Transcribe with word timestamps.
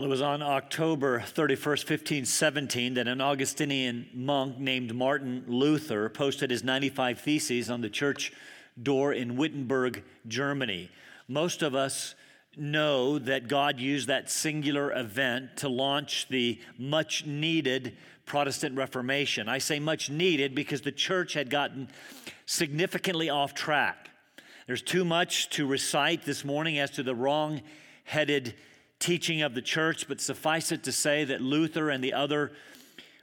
Well, 0.00 0.06
it 0.06 0.12
was 0.12 0.22
on 0.22 0.40
October 0.40 1.20
31st, 1.20 1.84
1517, 1.84 2.94
that 2.94 3.06
an 3.06 3.20
Augustinian 3.20 4.08
monk 4.14 4.56
named 4.56 4.94
Martin 4.94 5.44
Luther 5.46 6.08
posted 6.08 6.50
his 6.50 6.64
95 6.64 7.20
Theses 7.20 7.68
on 7.68 7.82
the 7.82 7.90
church 7.90 8.32
door 8.82 9.12
in 9.12 9.36
Wittenberg, 9.36 10.02
Germany. 10.26 10.90
Most 11.28 11.60
of 11.60 11.74
us 11.74 12.14
know 12.56 13.18
that 13.18 13.46
God 13.46 13.78
used 13.78 14.08
that 14.08 14.30
singular 14.30 14.90
event 14.90 15.58
to 15.58 15.68
launch 15.68 16.28
the 16.30 16.58
much 16.78 17.26
needed 17.26 17.94
Protestant 18.24 18.78
Reformation. 18.78 19.50
I 19.50 19.58
say 19.58 19.80
much 19.80 20.08
needed 20.08 20.54
because 20.54 20.80
the 20.80 20.92
church 20.92 21.34
had 21.34 21.50
gotten 21.50 21.88
significantly 22.46 23.28
off 23.28 23.52
track. 23.52 24.08
There's 24.66 24.80
too 24.80 25.04
much 25.04 25.50
to 25.50 25.66
recite 25.66 26.24
this 26.24 26.42
morning 26.42 26.78
as 26.78 26.90
to 26.92 27.02
the 27.02 27.14
wrong 27.14 27.60
headed 28.04 28.54
teaching 29.00 29.42
of 29.42 29.54
the 29.54 29.62
church, 29.62 30.06
but 30.06 30.20
suffice 30.20 30.70
it 30.70 30.84
to 30.84 30.92
say 30.92 31.24
that 31.24 31.40
Luther 31.40 31.90
and 31.90 32.04
the 32.04 32.12
other 32.12 32.52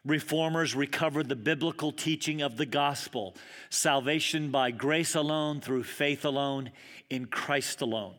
reformers 0.03 0.75
recovered 0.75 1.29
the 1.29 1.35
biblical 1.35 1.91
teaching 1.91 2.41
of 2.41 2.57
the 2.57 2.65
gospel 2.65 3.35
salvation 3.69 4.49
by 4.49 4.71
grace 4.71 5.15
alone, 5.15 5.61
through 5.61 5.83
faith 5.83 6.25
alone, 6.25 6.71
in 7.09 7.25
Christ 7.25 7.81
alone. 7.81 8.15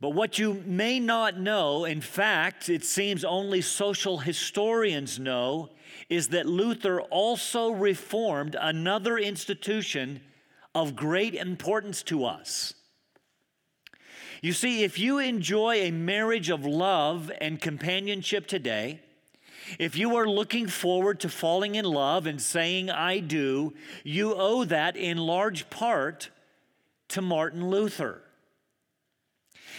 But 0.00 0.10
what 0.10 0.38
you 0.38 0.62
may 0.64 0.98
not 0.98 1.38
know, 1.38 1.84
in 1.84 2.00
fact, 2.00 2.70
it 2.70 2.84
seems 2.84 3.22
only 3.22 3.60
social 3.60 4.18
historians 4.18 5.18
know, 5.18 5.68
is 6.08 6.28
that 6.28 6.46
Luther 6.46 7.02
also 7.02 7.70
reformed 7.70 8.56
another 8.58 9.18
institution 9.18 10.22
of 10.74 10.96
great 10.96 11.34
importance 11.34 12.02
to 12.04 12.24
us. 12.24 12.74
You 14.42 14.52
see, 14.54 14.84
if 14.84 14.98
you 14.98 15.18
enjoy 15.18 15.76
a 15.76 15.90
marriage 15.90 16.48
of 16.48 16.64
love 16.64 17.30
and 17.40 17.60
companionship 17.60 18.46
today, 18.46 19.00
if 19.78 19.96
you 19.96 20.16
are 20.16 20.26
looking 20.26 20.66
forward 20.66 21.20
to 21.20 21.28
falling 21.28 21.74
in 21.74 21.84
love 21.84 22.26
and 22.26 22.40
saying, 22.40 22.90
I 22.90 23.20
do, 23.20 23.74
you 24.02 24.34
owe 24.34 24.64
that 24.64 24.96
in 24.96 25.18
large 25.18 25.68
part 25.68 26.30
to 27.08 27.20
Martin 27.20 27.68
Luther. 27.68 28.22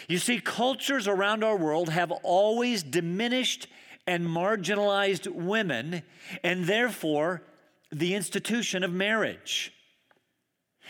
You 0.07 0.19
see, 0.19 0.39
cultures 0.39 1.07
around 1.07 1.43
our 1.43 1.57
world 1.57 1.89
have 1.89 2.11
always 2.11 2.83
diminished 2.83 3.67
and 4.07 4.27
marginalized 4.27 5.27
women, 5.27 6.03
and 6.43 6.65
therefore 6.65 7.43
the 7.91 8.13
institution 8.15 8.83
of 8.83 8.91
marriage. 8.91 9.73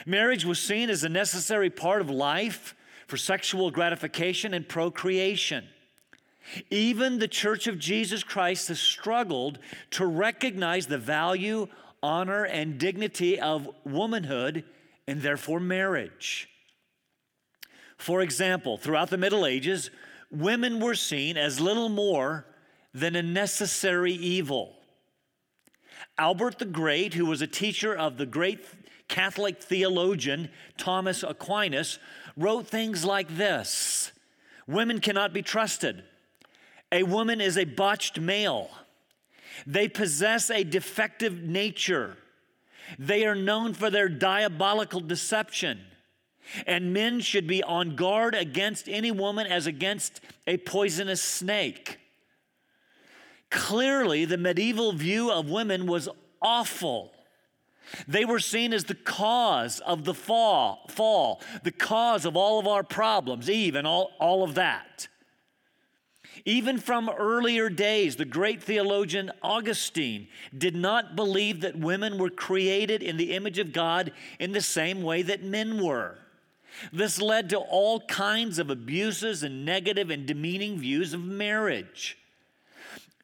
Marriage 0.06 0.46
was 0.46 0.60
seen 0.60 0.90
as 0.90 1.04
a 1.04 1.10
necessary 1.10 1.70
part 1.70 2.02
of 2.02 2.10
life 2.10 2.76
for 3.12 3.18
sexual 3.18 3.70
gratification 3.72 4.54
and 4.54 4.70
procreation. 4.70 5.68
Even 6.70 7.20
the 7.20 7.28
Church 7.28 7.68
of 7.68 7.78
Jesus 7.78 8.24
Christ 8.24 8.70
has 8.70 8.80
struggled 8.80 9.60
to 9.90 10.06
recognize 10.06 10.88
the 10.88 10.98
value, 10.98 11.68
honor, 12.02 12.46
and 12.46 12.78
dignity 12.78 13.38
of 13.38 13.68
womanhood 13.84 14.64
and 15.10 15.22
therefore 15.22 15.60
marriage. 15.60 16.48
For 17.98 18.22
example, 18.22 18.78
throughout 18.78 19.10
the 19.10 19.18
Middle 19.18 19.46
Ages, 19.46 19.92
women 20.32 20.80
were 20.80 20.96
seen 20.96 21.36
as 21.36 21.60
little 21.60 21.90
more 21.90 22.46
than 22.94 23.18
a 23.18 23.22
necessary 23.22 24.14
evil. 24.14 24.78
Albert 26.18 26.60
the 26.60 26.66
Great, 26.66 27.16
who 27.16 27.26
was 27.26 27.42
a 27.42 27.48
teacher 27.48 27.94
of 27.94 28.18
the 28.18 28.26
great 28.26 28.64
Catholic 29.10 29.62
theologian 29.62 30.50
Thomas 30.78 31.22
Aquinas, 31.22 32.00
wrote 32.38 32.68
things 32.68 33.06
like 33.06 33.36
this 33.36 34.12
Women 34.68 35.00
cannot 35.00 35.34
be 35.34 35.42
trusted. 35.42 36.04
A 36.92 37.04
woman 37.04 37.42
is 37.42 37.58
a 37.58 37.66
botched 37.66 38.20
male. 38.20 38.70
They 39.66 39.88
possess 39.88 40.50
a 40.50 40.64
defective 40.64 41.42
nature. 41.42 42.18
They 42.98 43.26
are 43.26 43.36
known 43.36 43.74
for 43.74 43.90
their 43.90 44.10
diabolical 44.10 45.00
deception. 45.00 45.80
And 46.66 46.94
men 46.94 47.20
should 47.22 47.48
be 47.48 47.64
on 47.64 47.96
guard 47.96 48.36
against 48.36 48.90
any 48.90 49.12
woman 49.12 49.48
as 49.48 49.68
against 49.68 50.20
a 50.48 50.58
poisonous 50.58 51.22
snake. 51.22 52.00
Clearly, 53.50 54.26
the 54.26 54.38
medieval 54.38 54.92
view 54.94 55.32
of 55.32 55.50
women 55.50 55.86
was 55.86 56.10
awful. 56.42 57.12
They 58.08 58.26
were 58.26 58.40
seen 58.40 58.74
as 58.74 58.86
the 58.86 58.96
cause 58.96 59.80
of 59.82 60.04
the 60.04 60.14
fall, 60.14 60.86
fall, 60.90 61.42
the 61.64 61.72
cause 61.72 62.26
of 62.26 62.36
all 62.36 62.60
of 62.60 62.68
our 62.68 62.84
problems, 62.84 63.50
Eve 63.50 63.76
and 63.76 63.88
all, 63.88 64.12
all 64.20 64.44
of 64.44 64.56
that. 64.56 65.08
Even 66.46 66.80
from 66.80 67.10
earlier 67.10 67.70
days, 67.70 68.16
the 68.16 68.26
great 68.26 68.64
theologian 68.64 69.32
Augustine 69.44 70.28
did 70.58 70.76
not 70.76 71.16
believe 71.16 71.62
that 71.62 71.78
women 71.78 72.18
were 72.18 72.30
created 72.30 73.04
in 73.04 73.18
the 73.18 73.34
image 73.34 73.60
of 73.60 73.74
God 73.74 74.12
in 74.40 74.52
the 74.52 74.62
same 74.62 75.04
way 75.04 75.22
that 75.22 75.44
men 75.44 75.84
were. 75.84 76.18
This 76.92 77.22
led 77.22 77.50
to 77.50 77.58
all 77.58 78.00
kinds 78.02 78.58
of 78.58 78.70
abuses 78.70 79.44
and 79.44 79.66
negative 79.66 80.10
and 80.10 80.26
demeaning 80.26 80.80
views 80.80 81.14
of 81.14 81.22
marriage. 81.22 82.18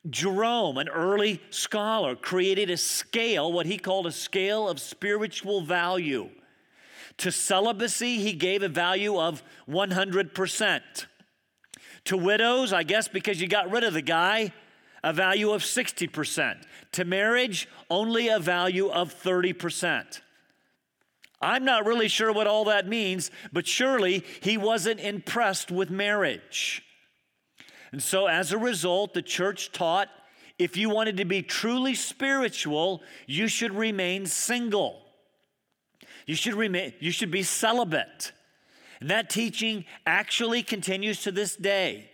Jerome, 0.09 0.77
an 0.77 0.89
early 0.89 1.41
scholar, 1.49 2.15
created 2.15 2.69
a 2.69 2.77
scale, 2.77 3.51
what 3.51 3.65
he 3.65 3.77
called 3.77 4.07
a 4.07 4.11
scale 4.11 4.69
of 4.69 4.79
spiritual 4.79 5.61
value. 5.61 6.29
To 7.17 7.31
celibacy, 7.31 8.19
he 8.19 8.33
gave 8.33 8.61
a 8.61 8.69
value 8.69 9.19
of 9.19 9.43
100%. 9.67 10.81
To 12.05 12.17
widows, 12.17 12.71
I 12.71 12.83
guess 12.83 13.07
because 13.07 13.41
you 13.41 13.47
got 13.47 13.71
rid 13.71 13.83
of 13.83 13.93
the 13.93 14.01
guy, 14.01 14.53
a 15.03 15.11
value 15.13 15.51
of 15.51 15.63
60%. 15.63 16.63
To 16.93 17.05
marriage, 17.05 17.67
only 17.89 18.29
a 18.29 18.39
value 18.39 18.89
of 18.89 19.13
30%. 19.13 20.21
I'm 21.41 21.65
not 21.65 21.85
really 21.85 22.07
sure 22.07 22.31
what 22.31 22.47
all 22.47 22.65
that 22.65 22.87
means, 22.87 23.29
but 23.51 23.67
surely 23.67 24.23
he 24.41 24.57
wasn't 24.57 24.99
impressed 24.99 25.71
with 25.71 25.89
marriage. 25.89 26.83
And 27.91 28.01
so, 28.01 28.27
as 28.27 28.51
a 28.51 28.57
result, 28.57 29.13
the 29.13 29.21
church 29.21 29.71
taught 29.71 30.09
if 30.59 30.75
you 30.75 30.89
wanted 30.89 31.17
to 31.17 31.25
be 31.25 31.43
truly 31.43 31.93
spiritual, 31.93 33.01
you 33.27 33.47
should 33.47 33.73
remain 33.73 34.25
single. 34.25 35.01
You 36.25 36.35
should, 36.35 36.55
remain, 36.55 36.93
you 36.99 37.11
should 37.11 37.31
be 37.31 37.43
celibate. 37.43 38.31
And 38.99 39.09
that 39.09 39.29
teaching 39.29 39.85
actually 40.05 40.63
continues 40.63 41.21
to 41.23 41.31
this 41.31 41.55
day. 41.55 42.09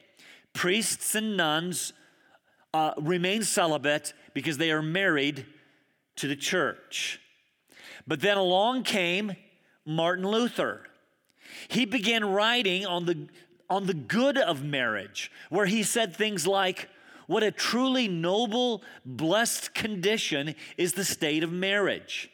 Priests 0.52 1.16
and 1.16 1.38
nuns 1.38 1.94
uh, 2.74 2.94
remain 3.00 3.44
celibate 3.44 4.14
because 4.34 4.58
they 4.58 4.72
are 4.72 4.82
married 4.82 5.46
to 6.18 6.28
the 6.28 6.36
church. 6.36 7.20
But 8.06 8.20
then 8.20 8.38
along 8.38 8.84
came 8.84 9.36
Martin 9.86 10.28
Luther. 10.28 10.86
He 11.70 11.86
began 11.86 12.26
writing 12.26 12.86
on 12.86 13.06
the, 13.06 13.28
on 13.70 13.86
the 13.86 13.94
good 13.94 14.38
of 14.38 14.64
marriage, 14.64 15.32
where 15.50 15.66
he 15.66 15.84
said 15.84 16.16
things 16.16 16.46
like, 16.46 16.90
What 17.28 17.44
a 17.44 17.52
truly 17.52 18.08
noble, 18.08 18.84
blessed 19.06 19.74
condition 19.74 20.56
is 20.78 20.94
the 20.94 21.06
state 21.06 21.44
of 21.44 21.52
marriage. 21.52 22.30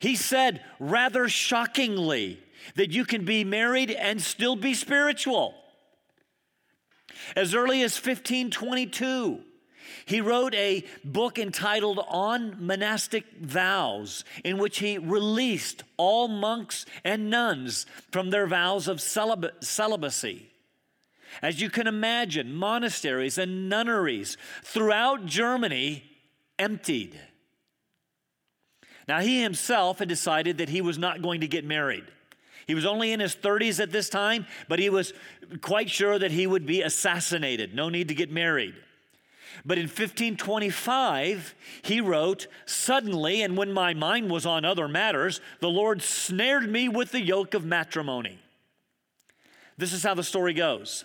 He 0.00 0.16
said, 0.16 0.64
rather 0.78 1.28
shockingly, 1.28 2.40
that 2.74 2.90
you 2.90 3.04
can 3.04 3.24
be 3.24 3.44
married 3.44 3.90
and 3.90 4.20
still 4.20 4.56
be 4.56 4.72
spiritual. 4.72 5.54
As 7.36 7.54
early 7.54 7.82
as 7.82 7.94
1522, 7.94 9.40
he 10.06 10.20
wrote 10.20 10.54
a 10.54 10.84
book 11.04 11.38
entitled 11.38 12.00
On 12.08 12.56
Monastic 12.64 13.24
Vows, 13.40 14.24
in 14.44 14.58
which 14.58 14.78
he 14.78 14.98
released 14.98 15.84
all 15.96 16.28
monks 16.28 16.86
and 17.04 17.30
nuns 17.30 17.86
from 18.10 18.30
their 18.30 18.46
vows 18.46 18.88
of 18.88 18.98
celib- 18.98 19.62
celibacy. 19.62 20.50
As 21.42 21.60
you 21.60 21.70
can 21.70 21.86
imagine, 21.86 22.54
monasteries 22.54 23.38
and 23.38 23.68
nunneries 23.68 24.36
throughout 24.62 25.26
Germany 25.26 26.04
emptied. 26.58 27.18
Now, 29.08 29.20
he 29.20 29.42
himself 29.42 29.98
had 29.98 30.08
decided 30.08 30.58
that 30.58 30.68
he 30.68 30.80
was 30.80 30.98
not 30.98 31.22
going 31.22 31.40
to 31.40 31.48
get 31.48 31.64
married. 31.64 32.04
He 32.66 32.74
was 32.74 32.86
only 32.86 33.10
in 33.10 33.18
his 33.18 33.34
30s 33.34 33.80
at 33.80 33.90
this 33.90 34.08
time, 34.08 34.46
but 34.68 34.78
he 34.78 34.90
was 34.90 35.12
quite 35.60 35.90
sure 35.90 36.16
that 36.18 36.30
he 36.30 36.46
would 36.46 36.66
be 36.66 36.82
assassinated. 36.82 37.74
No 37.74 37.88
need 37.88 38.08
to 38.08 38.14
get 38.14 38.30
married. 38.30 38.74
But 39.64 39.78
in 39.78 39.84
1525, 39.84 41.54
he 41.82 42.00
wrote, 42.00 42.46
Suddenly, 42.66 43.42
and 43.42 43.56
when 43.56 43.72
my 43.72 43.94
mind 43.94 44.30
was 44.30 44.46
on 44.46 44.64
other 44.64 44.88
matters, 44.88 45.40
the 45.60 45.68
Lord 45.68 46.02
snared 46.02 46.70
me 46.70 46.88
with 46.88 47.12
the 47.12 47.20
yoke 47.20 47.54
of 47.54 47.64
matrimony. 47.64 48.38
This 49.76 49.92
is 49.92 50.02
how 50.02 50.14
the 50.14 50.22
story 50.22 50.52
goes. 50.52 51.04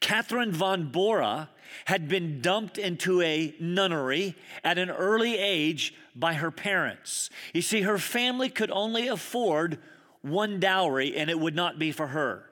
Catherine 0.00 0.52
von 0.52 0.90
Bora 0.90 1.50
had 1.86 2.08
been 2.08 2.40
dumped 2.40 2.78
into 2.78 3.20
a 3.22 3.54
nunnery 3.58 4.36
at 4.62 4.78
an 4.78 4.90
early 4.90 5.36
age 5.36 5.94
by 6.14 6.34
her 6.34 6.50
parents. 6.50 7.30
You 7.52 7.62
see, 7.62 7.82
her 7.82 7.98
family 7.98 8.48
could 8.48 8.70
only 8.70 9.08
afford 9.08 9.78
one 10.22 10.60
dowry, 10.60 11.16
and 11.16 11.28
it 11.28 11.38
would 11.38 11.54
not 11.54 11.78
be 11.78 11.92
for 11.92 12.08
her. 12.08 12.48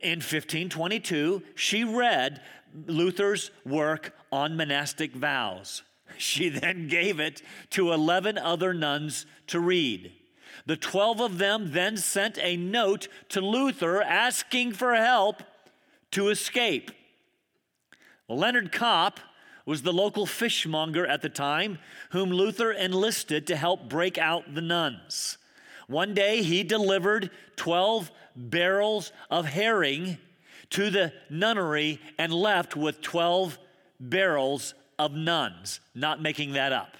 In 0.00 0.20
1522, 0.20 1.42
she 1.54 1.84
read 1.84 2.40
Luther's 2.86 3.50
work 3.64 4.14
on 4.32 4.56
monastic 4.56 5.14
vows. 5.14 5.82
She 6.18 6.48
then 6.60 6.88
gave 6.88 7.20
it 7.20 7.42
to 7.70 7.92
11 7.92 8.38
other 8.38 8.74
nuns 8.74 9.26
to 9.48 9.60
read. 9.60 10.12
The 10.66 10.76
12 10.76 11.20
of 11.20 11.38
them 11.38 11.72
then 11.72 11.96
sent 11.96 12.38
a 12.38 12.56
note 12.56 13.08
to 13.30 13.40
Luther 13.40 14.02
asking 14.02 14.72
for 14.72 14.94
help 14.94 15.42
to 16.12 16.28
escape. 16.28 16.90
Leonard 18.28 18.72
Kopp 18.72 19.20
was 19.66 19.82
the 19.82 19.92
local 19.92 20.26
fishmonger 20.26 21.06
at 21.06 21.22
the 21.22 21.28
time, 21.28 21.78
whom 22.10 22.30
Luther 22.30 22.70
enlisted 22.72 23.46
to 23.46 23.56
help 23.56 23.88
break 23.88 24.18
out 24.18 24.54
the 24.54 24.60
nuns. 24.60 25.38
One 25.86 26.14
day 26.14 26.42
he 26.42 26.62
delivered 26.62 27.30
12 27.56 28.10
barrels 28.36 29.12
of 29.30 29.46
herring 29.46 30.18
to 30.70 30.90
the 30.90 31.12
nunnery 31.30 32.00
and 32.18 32.32
left 32.32 32.76
with 32.76 33.00
12 33.00 33.58
barrels 34.00 34.74
of 34.98 35.12
nuns, 35.12 35.80
not 35.94 36.22
making 36.22 36.52
that 36.52 36.72
up. 36.72 36.96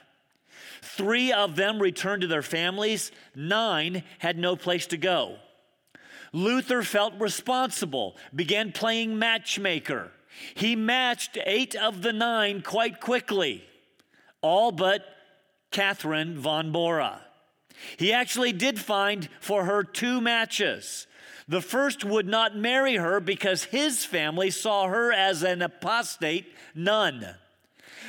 Three 0.82 1.32
of 1.32 1.56
them 1.56 1.80
returned 1.80 2.22
to 2.22 2.28
their 2.28 2.42
families, 2.42 3.10
nine 3.34 4.04
had 4.18 4.38
no 4.38 4.56
place 4.56 4.86
to 4.88 4.96
go. 4.96 5.36
Luther 6.32 6.82
felt 6.82 7.14
responsible, 7.18 8.16
began 8.34 8.72
playing 8.72 9.18
matchmaker. 9.18 10.10
He 10.54 10.74
matched 10.74 11.38
eight 11.46 11.74
of 11.74 12.02
the 12.02 12.12
nine 12.12 12.60
quite 12.60 13.00
quickly, 13.00 13.64
all 14.40 14.72
but 14.72 15.04
Catherine 15.70 16.38
von 16.38 16.72
Bora. 16.72 17.20
He 17.96 18.12
actually 18.12 18.52
did 18.52 18.78
find 18.78 19.28
for 19.40 19.64
her 19.64 19.82
two 19.84 20.20
matches. 20.20 21.06
The 21.46 21.60
first 21.60 22.04
would 22.04 22.26
not 22.26 22.56
marry 22.56 22.96
her 22.96 23.20
because 23.20 23.64
his 23.64 24.04
family 24.04 24.50
saw 24.50 24.88
her 24.88 25.12
as 25.12 25.42
an 25.42 25.60
apostate 25.60 26.46
nun. 26.74 27.26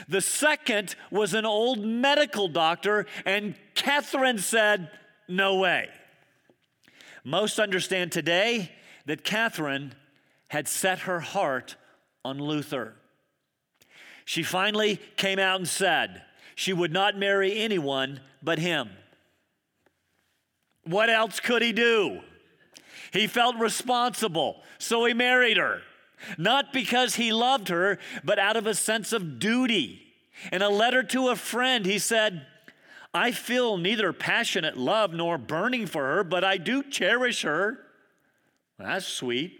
The 0.07 0.21
second 0.21 0.95
was 1.11 1.33
an 1.33 1.45
old 1.45 1.79
medical 1.79 2.47
doctor, 2.47 3.05
and 3.25 3.55
Catherine 3.73 4.39
said, 4.39 4.89
No 5.27 5.55
way. 5.57 5.89
Most 7.23 7.59
understand 7.59 8.11
today 8.11 8.71
that 9.05 9.23
Catherine 9.23 9.93
had 10.49 10.67
set 10.67 10.99
her 10.99 11.19
heart 11.19 11.75
on 12.23 12.39
Luther. 12.39 12.93
She 14.23 14.43
finally 14.43 14.99
came 15.17 15.39
out 15.39 15.59
and 15.59 15.67
said 15.67 16.23
she 16.55 16.73
would 16.73 16.91
not 16.91 17.17
marry 17.17 17.59
anyone 17.59 18.21
but 18.41 18.59
him. 18.59 18.89
What 20.83 21.09
else 21.09 21.39
could 21.39 21.61
he 21.61 21.73
do? 21.73 22.21
He 23.11 23.27
felt 23.27 23.55
responsible, 23.57 24.61
so 24.77 25.05
he 25.05 25.13
married 25.13 25.57
her. 25.57 25.81
Not 26.37 26.73
because 26.73 27.15
he 27.15 27.33
loved 27.33 27.67
her, 27.69 27.99
but 28.23 28.39
out 28.39 28.57
of 28.57 28.67
a 28.67 28.73
sense 28.73 29.13
of 29.13 29.39
duty. 29.39 30.01
In 30.51 30.61
a 30.61 30.69
letter 30.69 31.03
to 31.03 31.29
a 31.29 31.35
friend, 31.35 31.85
he 31.85 31.99
said, 31.99 32.45
I 33.13 33.31
feel 33.31 33.77
neither 33.77 34.11
passionate 34.11 34.77
love 34.77 35.13
nor 35.13 35.37
burning 35.37 35.85
for 35.85 36.03
her, 36.03 36.23
but 36.23 36.43
I 36.43 36.57
do 36.57 36.83
cherish 36.83 37.43
her. 37.43 37.79
That's 38.77 39.05
sweet. 39.05 39.59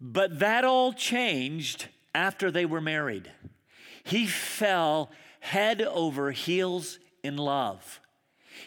But 0.00 0.38
that 0.38 0.64
all 0.64 0.92
changed 0.92 1.88
after 2.14 2.50
they 2.50 2.64
were 2.64 2.80
married. 2.80 3.30
He 4.04 4.26
fell 4.26 5.10
head 5.40 5.82
over 5.82 6.30
heels 6.30 6.98
in 7.22 7.36
love. 7.36 7.99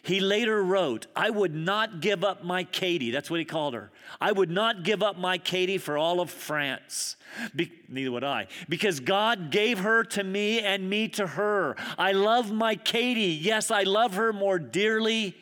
He 0.01 0.19
later 0.19 0.63
wrote, 0.63 1.07
I 1.16 1.30
would 1.30 1.54
not 1.54 2.01
give 2.01 2.24
up 2.24 2.44
my 2.44 2.63
Katie. 2.63 3.12
That's 3.12 3.30
what 3.30 3.40
he 3.40 3.45
called 3.45 3.74
her. 3.74 3.92
I 4.19 4.31
would 4.31 4.50
not 4.50 4.84
give 4.84 5.04
up 5.04 5.18
my 5.18 5.38
Katie 5.38 5.78
for 5.78 5.98
all 5.98 6.19
of 6.19 6.30
France. 6.30 7.16
Be- 7.56 7.72
neither 7.88 8.12
would 8.12 8.24
I. 8.24 8.48
Because 8.68 9.00
God 9.00 9.51
gave 9.51 9.80
her 9.80 10.04
to 10.06 10.24
me 10.24 10.60
and 10.60 10.90
me 10.90 11.07
to 11.10 11.28
her. 11.28 11.75
I 11.98 12.12
love 12.13 12.51
my 12.51 12.75
Katie. 12.75 13.38
Yes, 13.42 13.72
I 13.72 13.84
love 13.84 14.16
her 14.16 14.34
more 14.34 14.60
dearly 14.60 15.36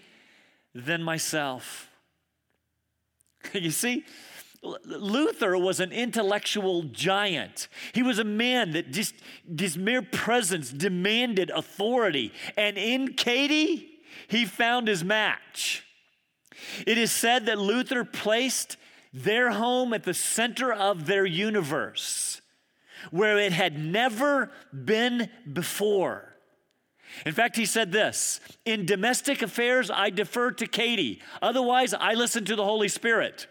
than 0.73 1.03
myself. 1.03 1.89
you 3.53 3.71
see, 3.71 4.05
Luther 4.63 5.57
was 5.57 5.79
an 5.79 5.91
intellectual 5.91 6.83
giant. 6.83 7.67
He 7.93 8.03
was 8.03 8.19
a 8.19 8.23
man 8.23 8.71
that 8.71 8.91
just 8.91 9.15
his 9.57 9.75
mere 9.77 10.03
presence 10.03 10.71
demanded 10.71 11.49
authority. 11.49 12.31
And 12.55 12.77
in 12.77 13.13
Katie, 13.13 13.90
he 14.31 14.45
found 14.45 14.87
his 14.87 15.03
match. 15.03 15.85
It 16.87 16.97
is 16.97 17.11
said 17.11 17.47
that 17.47 17.59
Luther 17.59 18.05
placed 18.05 18.77
their 19.13 19.51
home 19.51 19.93
at 19.93 20.03
the 20.03 20.13
center 20.13 20.71
of 20.71 21.05
their 21.05 21.25
universe, 21.25 22.41
where 23.09 23.37
it 23.37 23.51
had 23.51 23.77
never 23.77 24.49
been 24.71 25.29
before. 25.51 26.33
In 27.25 27.33
fact, 27.33 27.57
he 27.57 27.65
said 27.65 27.91
this 27.91 28.39
In 28.65 28.85
domestic 28.85 29.41
affairs, 29.41 29.91
I 29.91 30.09
defer 30.09 30.51
to 30.51 30.65
Katie. 30.65 31.21
Otherwise, 31.41 31.93
I 31.93 32.13
listen 32.13 32.45
to 32.45 32.55
the 32.55 32.63
Holy 32.63 32.87
Spirit. 32.87 33.47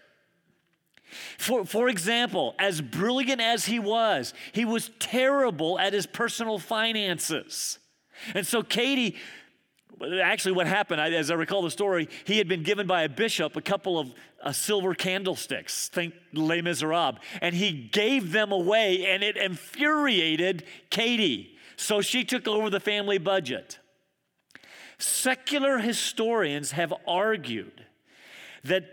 For, 1.37 1.63
for 1.63 1.89
example, 1.89 2.55
as 2.57 2.81
brilliant 2.81 3.39
as 3.39 3.65
he 3.65 3.77
was, 3.77 4.33
he 4.51 4.65
was 4.65 4.89
terrible 4.97 5.77
at 5.77 5.93
his 5.93 6.07
personal 6.07 6.57
finances. 6.57 7.77
And 8.33 8.47
so 8.47 8.63
Katie 8.63 9.17
actually 10.21 10.51
what 10.51 10.67
happened 10.67 10.99
as 10.99 11.29
i 11.29 11.33
recall 11.33 11.61
the 11.61 11.71
story 11.71 12.07
he 12.23 12.37
had 12.37 12.47
been 12.47 12.63
given 12.63 12.87
by 12.87 13.03
a 13.03 13.09
bishop 13.09 13.55
a 13.55 13.61
couple 13.61 13.99
of 13.99 14.13
uh, 14.43 14.51
silver 14.51 14.95
candlesticks 14.95 15.89
think 15.89 16.13
les 16.33 16.61
miserables 16.61 17.19
and 17.41 17.55
he 17.55 17.71
gave 17.71 18.31
them 18.31 18.51
away 18.51 19.05
and 19.05 19.23
it 19.23 19.37
infuriated 19.37 20.63
katie. 20.89 21.57
So 21.75 22.01
she 22.01 22.23
took 22.23 22.47
over 22.47 22.69
the 22.69 22.79
family 22.79 23.17
budget. 23.17 23.79
Secular 24.99 25.79
historians 25.79 26.71
have 26.71 26.93
argued 27.07 27.85
that 28.63 28.83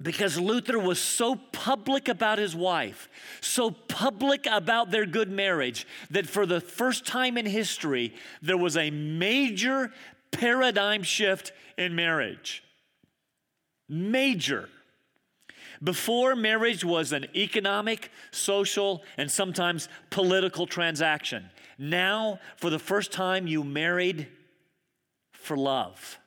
because 0.00 0.40
Luther 0.40 0.78
was 0.78 0.98
so 0.98 1.36
public 1.36 2.08
about 2.08 2.38
his 2.38 2.56
wife, 2.56 3.08
so 3.40 3.70
public 3.70 4.46
about 4.50 4.90
their 4.90 5.06
good 5.06 5.30
marriage, 5.30 5.86
that 6.10 6.26
for 6.26 6.44
the 6.44 6.60
first 6.60 7.06
time 7.06 7.36
in 7.36 7.46
history, 7.46 8.14
there 8.40 8.56
was 8.56 8.76
a 8.76 8.90
major 8.90 9.92
paradigm 10.32 11.02
shift 11.02 11.52
in 11.78 11.94
marriage. 11.94 12.64
Major. 13.88 14.68
Before, 15.82 16.36
marriage 16.36 16.84
was 16.84 17.12
an 17.12 17.26
economic, 17.34 18.10
social, 18.30 19.02
and 19.16 19.30
sometimes 19.30 19.88
political 20.10 20.66
transaction. 20.66 21.50
Now, 21.78 22.38
for 22.56 22.70
the 22.70 22.78
first 22.78 23.12
time, 23.12 23.46
you 23.46 23.64
married 23.64 24.28
for 25.32 25.56
love. 25.56 26.18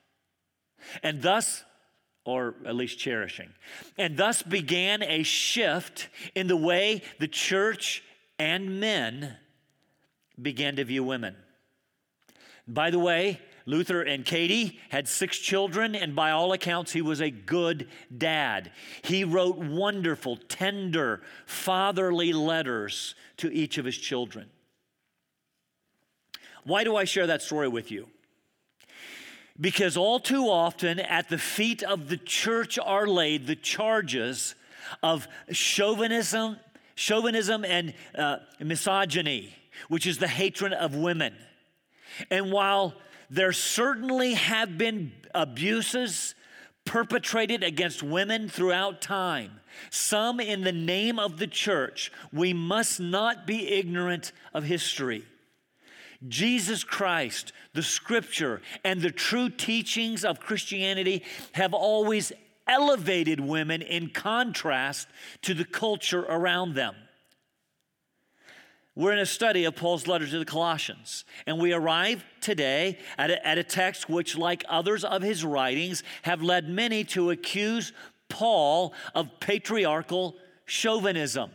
And 1.01 1.21
thus, 1.21 1.63
or 2.25 2.55
at 2.65 2.75
least 2.75 2.99
cherishing. 2.99 3.49
And 3.97 4.17
thus 4.17 4.41
began 4.41 5.03
a 5.03 5.23
shift 5.23 6.09
in 6.33 6.47
the 6.47 6.57
way 6.57 7.01
the 7.19 7.27
church 7.27 8.03
and 8.37 8.79
men 8.79 9.37
began 10.41 10.75
to 10.75 10.83
view 10.83 11.03
women. 11.03 11.35
By 12.67 12.89
the 12.89 12.99
way, 12.99 13.39
Luther 13.65 14.03
and 14.03 14.23
Katie 14.23 14.79
had 14.89 15.07
six 15.07 15.39
children, 15.39 15.95
and 15.95 16.15
by 16.15 16.31
all 16.31 16.53
accounts, 16.53 16.91
he 16.91 17.01
was 17.01 17.19
a 17.19 17.31
good 17.31 17.87
dad. 18.15 18.71
He 19.01 19.23
wrote 19.23 19.57
wonderful, 19.57 20.37
tender, 20.37 21.21
fatherly 21.47 22.31
letters 22.31 23.15
to 23.37 23.51
each 23.51 23.79
of 23.79 23.85
his 23.85 23.97
children. 23.97 24.49
Why 26.63 26.83
do 26.83 26.95
I 26.95 27.05
share 27.05 27.27
that 27.27 27.41
story 27.41 27.67
with 27.67 27.91
you? 27.91 28.07
Because 29.59 29.97
all 29.97 30.19
too 30.19 30.49
often 30.49 30.99
at 30.99 31.29
the 31.29 31.37
feet 31.37 31.81
of 31.81 32.09
the 32.09 32.17
church 32.17 32.77
are 32.77 33.07
laid 33.07 33.47
the 33.47 33.55
charges 33.55 34.53
of 35.01 35.27
chauvinism, 35.51 36.57
chauvinism 36.95 37.65
and 37.65 37.93
uh, 38.15 38.37
misogyny, 38.59 39.55
which 39.87 40.05
is 40.05 40.17
the 40.17 40.27
hatred 40.27 40.73
of 40.73 40.95
women. 40.95 41.35
And 42.29 42.51
while 42.51 42.95
there 43.29 43.51
certainly 43.51 44.33
have 44.33 44.77
been 44.77 45.11
abuses 45.33 46.35
perpetrated 46.85 47.63
against 47.63 48.03
women 48.03 48.47
throughout 48.47 49.01
time, 49.01 49.59
some 49.89 50.39
in 50.39 50.61
the 50.61 50.71
name 50.71 51.17
of 51.19 51.37
the 51.37 51.47
church, 51.47 52.11
we 52.31 52.53
must 52.53 52.99
not 52.99 53.47
be 53.47 53.67
ignorant 53.69 54.31
of 54.53 54.63
history. 54.63 55.25
Jesus 56.27 56.83
Christ, 56.83 57.51
the 57.73 57.83
scripture, 57.83 58.61
and 58.83 59.01
the 59.01 59.11
true 59.11 59.49
teachings 59.49 60.23
of 60.23 60.39
Christianity 60.39 61.23
have 61.53 61.73
always 61.73 62.31
elevated 62.67 63.39
women 63.39 63.81
in 63.81 64.09
contrast 64.09 65.07
to 65.41 65.53
the 65.53 65.65
culture 65.65 66.23
around 66.23 66.73
them. 66.75 66.95
We're 68.95 69.11
in 69.11 69.19
a 69.19 69.25
study 69.25 69.65
of 69.65 69.75
Paul's 69.75 70.07
letter 70.07 70.25
to 70.25 70.39
the 70.39 70.45
Colossians, 70.45 71.25
and 71.45 71.59
we 71.59 71.73
arrive 71.73 72.23
today 72.39 72.97
at 73.17 73.29
a, 73.29 73.45
at 73.45 73.57
a 73.57 73.63
text 73.63 74.09
which, 74.09 74.37
like 74.37 74.63
others 74.69 75.03
of 75.03 75.21
his 75.21 75.43
writings, 75.43 76.01
have 76.21 76.41
led 76.41 76.69
many 76.69 77.03
to 77.05 77.31
accuse 77.31 77.91
Paul 78.29 78.93
of 79.13 79.41
patriarchal 79.41 80.37
chauvinism. 80.65 81.51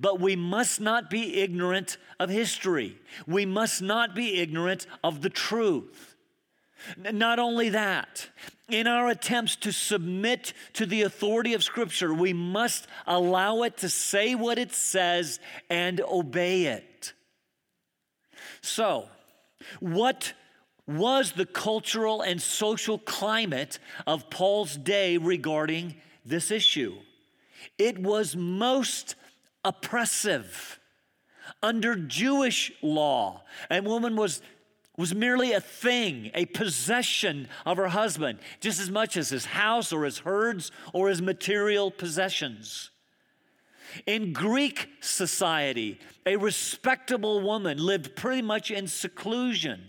But 0.00 0.18
we 0.18 0.34
must 0.34 0.80
not 0.80 1.10
be 1.10 1.40
ignorant 1.40 1.96
of 2.18 2.28
history. 2.28 2.98
We 3.24 3.46
must 3.46 3.82
not 3.82 4.16
be 4.16 4.40
ignorant 4.40 4.86
of 5.04 5.22
the 5.22 5.30
truth. 5.30 6.09
Not 6.96 7.38
only 7.38 7.70
that, 7.70 8.28
in 8.68 8.86
our 8.86 9.08
attempts 9.08 9.56
to 9.56 9.72
submit 9.72 10.52
to 10.74 10.86
the 10.86 11.02
authority 11.02 11.54
of 11.54 11.64
Scripture, 11.64 12.12
we 12.14 12.32
must 12.32 12.86
allow 13.06 13.62
it 13.62 13.78
to 13.78 13.88
say 13.88 14.34
what 14.34 14.58
it 14.58 14.72
says 14.72 15.40
and 15.68 16.00
obey 16.00 16.66
it. 16.66 17.12
So, 18.62 19.08
what 19.80 20.32
was 20.86 21.32
the 21.32 21.46
cultural 21.46 22.22
and 22.22 22.40
social 22.40 22.98
climate 22.98 23.78
of 24.06 24.30
Paul's 24.30 24.76
day 24.76 25.16
regarding 25.16 25.96
this 26.24 26.50
issue? 26.50 26.96
It 27.78 27.98
was 27.98 28.36
most 28.36 29.14
oppressive. 29.64 30.78
Under 31.62 31.96
Jewish 31.96 32.72
law, 32.82 33.42
a 33.70 33.80
woman 33.80 34.16
was 34.16 34.40
was 35.00 35.14
merely 35.14 35.52
a 35.52 35.60
thing, 35.62 36.30
a 36.34 36.44
possession 36.44 37.48
of 37.64 37.78
her 37.78 37.88
husband, 37.88 38.38
just 38.60 38.78
as 38.78 38.90
much 38.90 39.16
as 39.16 39.30
his 39.30 39.46
house 39.46 39.94
or 39.94 40.04
his 40.04 40.18
herds 40.18 40.70
or 40.92 41.08
his 41.08 41.22
material 41.22 41.90
possessions. 41.90 42.90
In 44.06 44.34
Greek 44.34 44.90
society, 45.00 45.98
a 46.26 46.36
respectable 46.36 47.40
woman 47.40 47.78
lived 47.78 48.14
pretty 48.14 48.42
much 48.42 48.70
in 48.70 48.86
seclusion. 48.86 49.88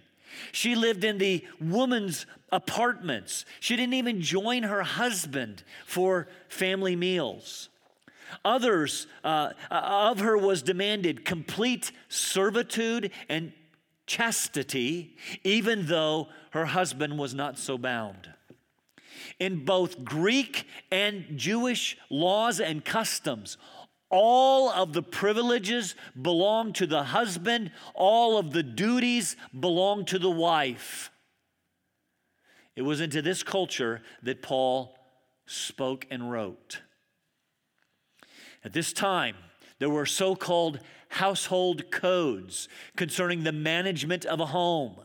She 0.53 0.75
lived 0.75 1.03
in 1.03 1.17
the 1.17 1.45
woman's 1.59 2.25
apartments. 2.49 3.43
She 3.59 3.75
didn't 3.75 3.95
even 3.95 4.21
join 4.21 4.63
her 4.63 4.81
husband 4.81 5.63
for 5.85 6.29
family 6.47 6.95
meals. 6.95 7.67
Others 8.45 9.07
uh, 9.25 9.51
of 9.69 10.21
her 10.21 10.37
was 10.37 10.61
demanded 10.61 11.25
complete 11.25 11.91
servitude 12.07 13.11
and 13.27 13.51
chastity, 14.11 15.15
even 15.45 15.85
though 15.85 16.27
her 16.49 16.65
husband 16.65 17.17
was 17.17 17.33
not 17.33 17.57
so 17.57 17.77
bound. 17.77 18.29
In 19.39 19.63
both 19.63 20.03
Greek 20.03 20.67
and 20.91 21.25
Jewish 21.35 21.97
laws 22.09 22.59
and 22.59 22.83
customs, 22.83 23.57
all 24.09 24.69
of 24.69 24.91
the 24.91 25.01
privileges 25.01 25.95
belong 26.21 26.73
to 26.73 26.85
the 26.85 27.03
husband, 27.03 27.71
all 27.93 28.37
of 28.37 28.51
the 28.51 28.63
duties 28.63 29.37
belong 29.57 30.03
to 30.05 30.19
the 30.19 30.29
wife. 30.29 31.09
It 32.75 32.81
was 32.81 32.99
into 32.99 33.21
this 33.21 33.43
culture 33.43 34.01
that 34.23 34.41
Paul 34.41 34.93
spoke 35.45 36.05
and 36.11 36.29
wrote. 36.29 36.81
At 38.65 38.73
this 38.73 38.91
time, 38.91 39.35
there 39.79 39.89
were 39.89 40.05
so 40.05 40.35
called 40.35 40.79
household 41.11 41.91
codes 41.91 42.69
concerning 42.95 43.43
the 43.43 43.51
management 43.51 44.25
of 44.25 44.39
a 44.39 44.45
home, 44.45 44.95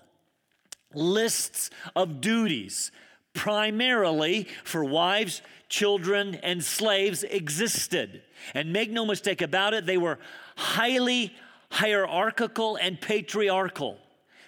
lists 0.95 1.69
of 1.95 2.21
duties, 2.21 2.93
primarily 3.35 4.47
for 4.65 4.85
wives, 4.85 5.43
children, 5.69 6.37
and 6.37 6.63
slaves, 6.63 7.25
existed. 7.25 8.23
And 8.55 8.73
make 8.73 8.91
no 8.91 9.05
mistake 9.05 9.43
about 9.43 9.75
it, 9.75 9.85
they 9.85 9.99
were 9.99 10.19
highly 10.57 11.35
hierarchical 11.73 12.77
and 12.77 13.01
patriarchal. 13.01 13.99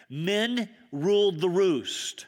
Men 0.09 0.69
ruled 0.93 1.41
the 1.41 1.51
roost. 1.51 2.27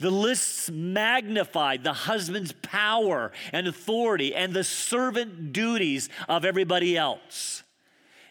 The 0.00 0.10
lists 0.10 0.68
magnified 0.68 1.84
the 1.84 1.92
husband's 1.92 2.52
power 2.52 3.30
and 3.52 3.68
authority 3.68 4.34
and 4.34 4.52
the 4.52 4.64
servant 4.64 5.52
duties 5.52 6.08
of 6.28 6.44
everybody 6.44 6.96
else. 6.96 7.62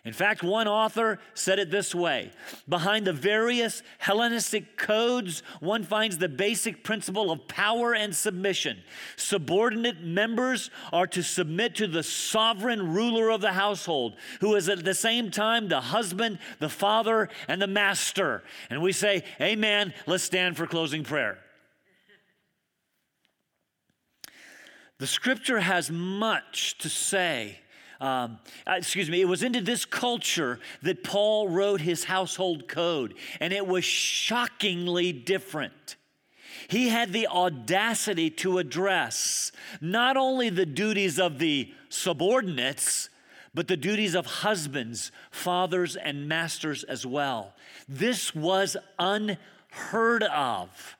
In 0.07 0.13
fact, 0.13 0.41
one 0.41 0.69
author 0.69 1.19
said 1.33 1.59
it 1.59 1.69
this 1.69 1.93
way 1.93 2.31
Behind 2.69 3.05
the 3.05 3.11
various 3.11 3.83
Hellenistic 3.97 4.77
codes, 4.77 5.43
one 5.59 5.83
finds 5.83 6.17
the 6.17 6.29
basic 6.29 6.81
principle 6.81 7.29
of 7.29 7.45
power 7.49 7.93
and 7.93 8.15
submission. 8.15 8.77
Subordinate 9.17 10.01
members 10.01 10.71
are 10.93 11.07
to 11.07 11.21
submit 11.21 11.75
to 11.75 11.87
the 11.87 12.03
sovereign 12.03 12.93
ruler 12.93 13.29
of 13.29 13.41
the 13.41 13.51
household, 13.51 14.15
who 14.39 14.55
is 14.55 14.69
at 14.69 14.85
the 14.85 14.93
same 14.93 15.29
time 15.29 15.67
the 15.67 15.81
husband, 15.81 16.39
the 16.59 16.69
father, 16.69 17.27
and 17.49 17.61
the 17.61 17.67
master. 17.67 18.43
And 18.69 18.81
we 18.81 18.93
say, 18.93 19.25
Amen. 19.41 19.93
Let's 20.05 20.23
stand 20.23 20.55
for 20.55 20.67
closing 20.67 21.03
prayer. 21.03 21.37
The 24.99 25.07
scripture 25.07 25.59
has 25.59 25.91
much 25.91 26.77
to 26.77 26.87
say. 26.87 27.59
Um, 27.99 28.39
uh, 28.67 28.73
excuse 28.73 29.09
me, 29.09 29.21
it 29.21 29.27
was 29.27 29.43
into 29.43 29.61
this 29.61 29.85
culture 29.85 30.59
that 30.83 31.03
Paul 31.03 31.49
wrote 31.49 31.81
his 31.81 32.03
household 32.03 32.67
code, 32.67 33.15
and 33.39 33.51
it 33.53 33.65
was 33.65 33.83
shockingly 33.83 35.11
different. 35.11 35.95
He 36.67 36.89
had 36.89 37.13
the 37.13 37.27
audacity 37.27 38.29
to 38.31 38.57
address 38.57 39.51
not 39.79 40.17
only 40.17 40.49
the 40.49 40.65
duties 40.65 41.19
of 41.19 41.39
the 41.39 41.71
subordinates, 41.89 43.09
but 43.53 43.67
the 43.67 43.77
duties 43.77 44.15
of 44.15 44.25
husbands, 44.25 45.11
fathers, 45.31 45.95
and 45.95 46.27
masters 46.27 46.83
as 46.83 47.05
well. 47.05 47.53
This 47.87 48.35
was 48.35 48.75
unheard 48.99 50.23
of. 50.23 50.96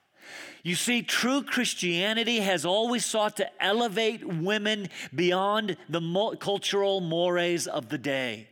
You 0.68 0.76
see, 0.76 1.02
true 1.02 1.44
Christianity 1.44 2.42
has 2.42 2.66
always 2.66 3.06
sought 3.06 3.38
to 3.38 3.50
elevate 3.64 4.28
women 4.28 4.90
beyond 5.16 5.78
the 5.88 6.36
cultural 6.42 7.00
mores 7.00 7.68
of 7.68 7.88
the 7.88 7.98
day. 7.98 8.50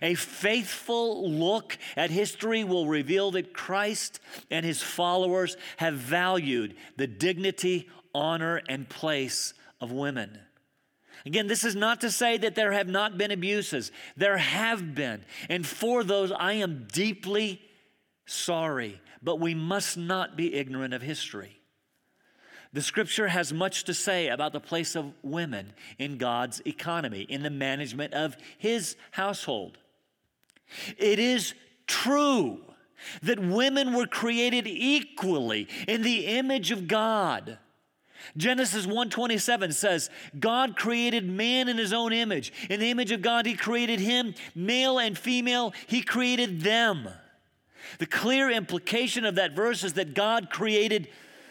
A 0.00 0.14
faithful 0.14 1.30
look 1.30 1.76
at 1.94 2.08
history 2.08 2.64
will 2.64 2.86
reveal 2.86 3.32
that 3.32 3.52
Christ 3.52 4.18
and 4.50 4.64
his 4.64 4.82
followers 4.82 5.58
have 5.76 5.92
valued 5.92 6.74
the 6.96 7.06
dignity, 7.06 7.90
honor, 8.14 8.62
and 8.66 8.88
place 8.88 9.52
of 9.78 9.92
women. 9.92 10.38
Again, 11.26 11.48
this 11.48 11.64
is 11.64 11.76
not 11.76 12.00
to 12.00 12.10
say 12.10 12.38
that 12.38 12.54
there 12.54 12.72
have 12.72 12.88
not 12.88 13.18
been 13.18 13.30
abuses. 13.30 13.92
There 14.16 14.38
have 14.38 14.94
been. 14.94 15.22
And 15.50 15.66
for 15.66 16.02
those, 16.02 16.32
I 16.32 16.54
am 16.54 16.86
deeply 16.90 17.60
sorry. 18.24 19.02
But 19.22 19.38
we 19.38 19.54
must 19.54 19.98
not 19.98 20.34
be 20.34 20.54
ignorant 20.54 20.94
of 20.94 21.02
history. 21.02 21.56
The 22.72 22.82
scripture 22.82 23.28
has 23.28 23.52
much 23.52 23.84
to 23.84 23.94
say 23.94 24.28
about 24.28 24.52
the 24.52 24.60
place 24.60 24.94
of 24.94 25.12
women 25.22 25.72
in 25.98 26.18
God's 26.18 26.60
economy, 26.66 27.22
in 27.22 27.42
the 27.42 27.50
management 27.50 28.12
of 28.12 28.36
his 28.58 28.96
household. 29.12 29.78
It 30.98 31.18
is 31.18 31.54
true 31.86 32.60
that 33.22 33.38
women 33.38 33.94
were 33.94 34.06
created 34.06 34.66
equally 34.66 35.68
in 35.86 36.02
the 36.02 36.26
image 36.26 36.70
of 36.70 36.88
God. 36.88 37.58
Genesis 38.36 38.86
1:27 38.86 39.72
says, 39.72 40.10
God 40.38 40.76
created 40.76 41.28
man 41.28 41.68
in 41.68 41.78
his 41.78 41.92
own 41.92 42.12
image. 42.12 42.52
In 42.68 42.80
the 42.80 42.90
image 42.90 43.12
of 43.12 43.22
God 43.22 43.46
he 43.46 43.54
created 43.54 44.00
him, 44.00 44.34
male 44.54 44.98
and 44.98 45.16
female, 45.16 45.72
he 45.86 46.02
created 46.02 46.60
them. 46.60 47.08
The 47.98 48.06
clear 48.06 48.50
implication 48.50 49.24
of 49.24 49.36
that 49.36 49.52
verse 49.52 49.82
is 49.82 49.94
that 49.94 50.14
God 50.14 50.50
created 50.50 51.08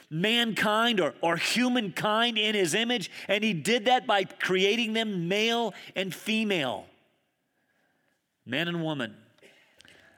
mankind 0.09 0.99
or, 0.99 1.13
or 1.21 1.37
humankind 1.37 2.37
in 2.37 2.55
his 2.55 2.73
image, 2.73 3.11
and 3.27 3.43
he 3.43 3.53
did 3.53 3.85
that 3.85 4.07
by 4.07 4.23
creating 4.23 4.93
them 4.93 5.27
male 5.27 5.73
and 5.95 6.13
female, 6.13 6.85
man 8.45 8.67
and 8.67 8.83
woman. 8.83 9.15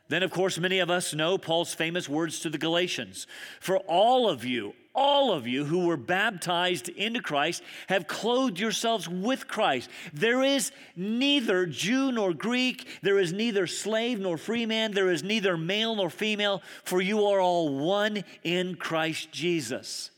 Then, 0.10 0.24
of 0.24 0.32
course, 0.32 0.58
many 0.58 0.80
of 0.80 0.90
us 0.90 1.14
know 1.14 1.38
Paul's 1.38 1.74
famous 1.74 2.10
words 2.10 2.40
to 2.40 2.50
the 2.50 2.58
Galatians 2.58 3.28
For 3.60 3.78
all 3.78 4.28
of 4.28 4.44
you, 4.44 4.74
all 4.96 5.32
of 5.32 5.48
you 5.48 5.66
who 5.66 5.86
were 5.86 5.98
baptized 5.98 6.90
into 6.90 7.22
Christ 7.22 7.62
have 7.88 8.08
clothed 8.08 8.60
yourselves 8.60 9.08
with 9.08 9.48
Christ. 9.48 9.88
There 10.12 10.44
is 10.44 10.72
neither 10.96 11.68
Jew 11.68 12.12
nor 12.12 12.34
Greek, 12.34 12.88
there 13.04 13.20
is 13.20 13.32
neither 13.32 13.68
slave 13.68 14.20
nor 14.20 14.38
free 14.38 14.66
man, 14.66 14.92
there 14.92 15.12
is 15.12 15.24
neither 15.24 15.56
male 15.56 15.96
nor 15.96 16.10
female, 16.10 16.64
for 16.84 17.02
you 17.02 17.26
are 17.28 17.40
all 17.40 17.78
one 17.78 18.24
in 18.44 18.76
Christ 18.76 19.32
Jesus. 19.32 20.10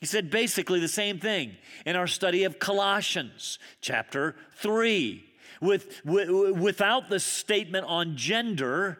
He 0.00 0.06
said 0.06 0.30
basically 0.30 0.80
the 0.80 0.88
same 0.88 1.18
thing 1.18 1.56
in 1.86 1.96
our 1.96 2.06
study 2.06 2.44
of 2.44 2.58
Colossians 2.58 3.58
chapter 3.80 4.36
3. 4.56 5.31
With, 5.62 6.04
with, 6.04 6.28
without 6.28 7.08
the 7.08 7.20
statement 7.20 7.86
on 7.86 8.16
gender, 8.16 8.98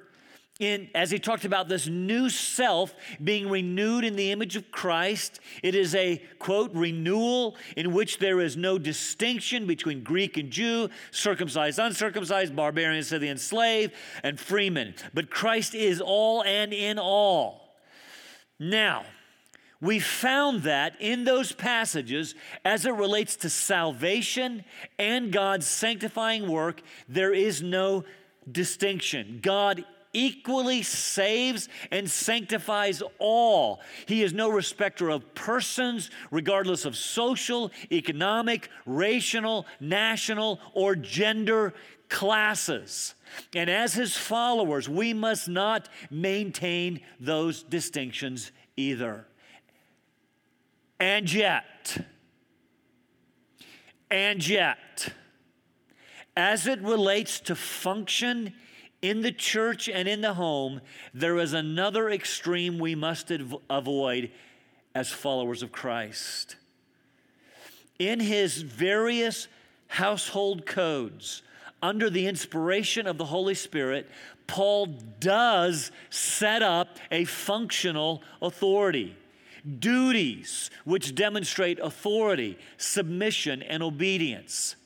in, 0.61 0.89
as 0.95 1.11
he 1.11 1.19
talked 1.19 1.45
about 1.45 1.69
this 1.69 1.89
new 1.89 2.31
self 2.31 2.95
being 3.23 3.49
renewed 3.49 4.05
in 4.05 4.15
the 4.15 4.31
image 4.31 4.55
of 4.55 4.71
Christ, 4.71 5.41
it 5.65 5.75
is 5.75 5.95
a 5.97 6.23
quote, 6.39 6.73
renewal 6.73 7.57
in 7.77 7.93
which 7.93 8.19
there 8.19 8.41
is 8.41 8.57
no 8.57 8.79
distinction 8.79 9.67
between 9.67 10.05
Greek 10.05 10.37
and 10.37 10.53
Jew, 10.53 10.89
circumcised, 11.11 11.81
uncircumcised, 11.81 12.55
barbarian, 12.55 13.03
Scythian, 13.03 13.39
slave, 13.39 13.93
and 14.23 14.39
freeman. 14.39 14.95
But 15.13 15.31
Christ 15.31 15.75
is 15.75 16.01
all 16.01 16.45
and 16.45 16.73
in 16.73 16.97
all. 16.97 17.75
Now, 18.61 19.05
we 19.83 19.99
found 19.99 20.63
that 20.63 20.97
in 21.01 21.25
those 21.25 21.51
passages, 21.51 22.37
as 22.65 22.87
it 22.87 22.95
relates 22.95 23.35
to 23.37 23.51
salvation 23.51 24.65
and 24.97 25.33
God's 25.33 25.67
sanctifying 25.67 26.49
work, 26.49 26.81
there 27.09 27.35
is 27.35 27.61
no 27.63 28.05
distinction. 28.51 29.41
God 29.43 29.85
equally 30.13 30.83
saves 30.83 31.69
and 31.91 32.09
sanctifies 32.09 33.03
all. 33.19 33.81
He 34.07 34.23
is 34.23 34.33
no 34.33 34.51
respecter 34.51 35.11
of 35.11 35.35
persons, 35.35 36.11
regardless 36.31 36.85
of 36.85 36.97
social, 36.97 37.73
economic, 37.91 38.69
racial, 38.87 39.67
national, 39.81 40.61
or 40.75 40.95
gender 40.95 41.75
classes. 42.09 43.17
And 43.53 43.69
as 43.69 43.95
his 43.95 44.17
followers, 44.17 44.89
we 44.89 45.13
must 45.13 45.49
not 45.49 45.89
maintain 46.09 47.01
those 47.19 47.65
distinctions 47.65 48.53
either. 48.77 49.27
And 51.03 51.33
yet, 51.33 52.07
and 54.09 54.47
yet, 54.47 55.13
as 56.37 56.69
it 56.69 56.81
relates 56.81 57.41
to 57.41 57.57
function 57.57 58.53
in 59.03 59.23
the 59.23 59.33
church 59.33 59.89
and 59.89 60.07
in 60.07 60.21
the 60.21 60.35
home, 60.35 60.81
there 61.13 61.39
is 61.39 61.55
another 61.55 62.09
extreme 62.09 62.79
we 62.79 62.95
must 62.95 63.33
avoid 63.69 64.31
as 64.95 65.11
followers 65.11 65.65
of 65.65 65.73
Christ. 65.73 66.55
In 67.99 68.21
his 68.21 68.63
various 68.63 69.49
household 69.89 70.67
codes, 70.67 71.43
under 71.83 72.11
the 72.11 72.29
inspiration 72.29 73.09
of 73.09 73.19
the 73.19 73.25
Holy 73.25 73.55
Spirit, 73.55 74.09
Paul 74.47 74.87
does 75.19 75.91
set 76.11 76.63
up 76.63 76.99
a 77.11 77.25
functional 77.25 78.23
authority 78.41 79.17
duties 79.79 80.71
which 80.85 81.15
demonstrate 81.15 81.79
authority, 81.79 82.59
submission, 82.77 83.63
and 83.63 83.83
obedience. 83.83 84.77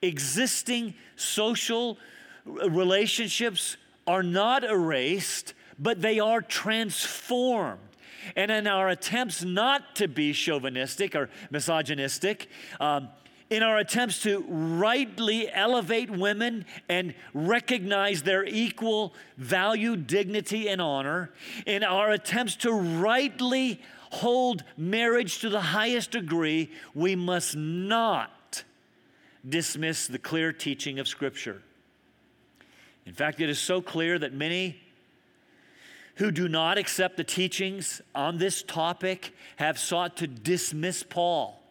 Existing 0.00 0.94
social 1.16 1.98
relationships 2.44 3.76
are 4.06 4.22
not 4.22 4.64
erased, 4.64 5.54
but 5.78 6.02
they 6.02 6.18
are 6.18 6.40
transformed. 6.40 7.78
And 8.36 8.50
in 8.50 8.66
our 8.66 8.88
attempts 8.88 9.44
not 9.44 9.96
to 9.96 10.08
be 10.08 10.32
chauvinistic 10.32 11.14
or 11.14 11.28
misogynistic, 11.50 12.48
um, 12.80 13.08
in 13.52 13.62
our 13.62 13.76
attempts 13.76 14.22
to 14.22 14.42
rightly 14.48 15.46
elevate 15.52 16.08
women 16.08 16.64
and 16.88 17.12
recognize 17.34 18.22
their 18.22 18.46
equal 18.46 19.12
value, 19.36 19.94
dignity, 19.94 20.70
and 20.70 20.80
honor, 20.80 21.30
in 21.66 21.84
our 21.84 22.12
attempts 22.12 22.56
to 22.56 22.72
rightly 22.72 23.78
hold 24.10 24.64
marriage 24.78 25.40
to 25.40 25.50
the 25.50 25.60
highest 25.60 26.12
degree, 26.12 26.70
we 26.94 27.14
must 27.14 27.54
not 27.54 28.64
dismiss 29.46 30.06
the 30.06 30.18
clear 30.18 30.50
teaching 30.50 30.98
of 30.98 31.06
Scripture. 31.06 31.60
In 33.04 33.12
fact, 33.12 33.38
it 33.38 33.50
is 33.50 33.58
so 33.58 33.82
clear 33.82 34.18
that 34.18 34.32
many 34.32 34.80
who 36.14 36.30
do 36.30 36.48
not 36.48 36.78
accept 36.78 37.18
the 37.18 37.24
teachings 37.24 38.00
on 38.14 38.38
this 38.38 38.62
topic 38.62 39.34
have 39.56 39.78
sought 39.78 40.16
to 40.16 40.26
dismiss 40.26 41.02
Paul 41.02 41.62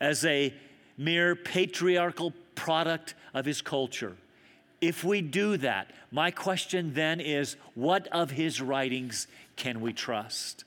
as 0.00 0.22
a 0.26 0.52
mere 0.98 1.34
patriarchal 1.34 2.34
product 2.54 3.14
of 3.32 3.46
his 3.46 3.62
culture. 3.62 4.16
If 4.80 5.02
we 5.04 5.22
do 5.22 5.56
that, 5.58 5.90
my 6.10 6.30
question 6.30 6.92
then 6.94 7.20
is 7.20 7.56
what 7.74 8.06
of 8.08 8.32
his 8.32 8.60
writings 8.60 9.26
can 9.56 9.80
we 9.80 9.92
trust? 9.92 10.64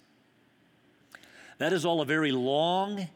That 1.59 1.73
is 1.73 1.85
all 1.85 2.01
a 2.01 2.05
very 2.05 2.31
long 2.31 3.07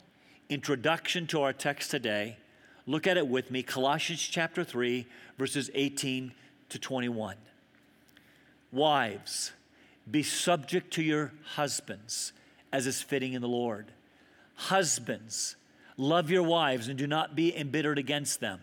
introduction 0.49 1.25
to 1.27 1.41
our 1.41 1.53
text 1.53 1.89
today. 1.89 2.37
Look 2.85 3.07
at 3.07 3.17
it 3.17 3.27
with 3.27 3.49
me 3.49 3.63
Colossians 3.63 4.21
chapter 4.21 4.63
3, 4.63 5.07
verses 5.37 5.71
18 5.73 6.31
to 6.69 6.79
21. 6.79 7.35
Wives, 8.71 9.51
be 10.09 10.21
subject 10.21 10.93
to 10.93 11.01
your 11.01 11.31
husbands 11.55 12.33
as 12.71 12.87
is 12.87 13.01
fitting 13.01 13.33
in 13.33 13.41
the 13.41 13.47
Lord. 13.47 13.87
Husbands, 14.55 15.55
Love 15.97 16.29
your 16.29 16.43
wives 16.43 16.87
and 16.87 16.97
do 16.97 17.07
not 17.07 17.35
be 17.35 17.55
embittered 17.55 17.97
against 17.97 18.39
them. 18.39 18.61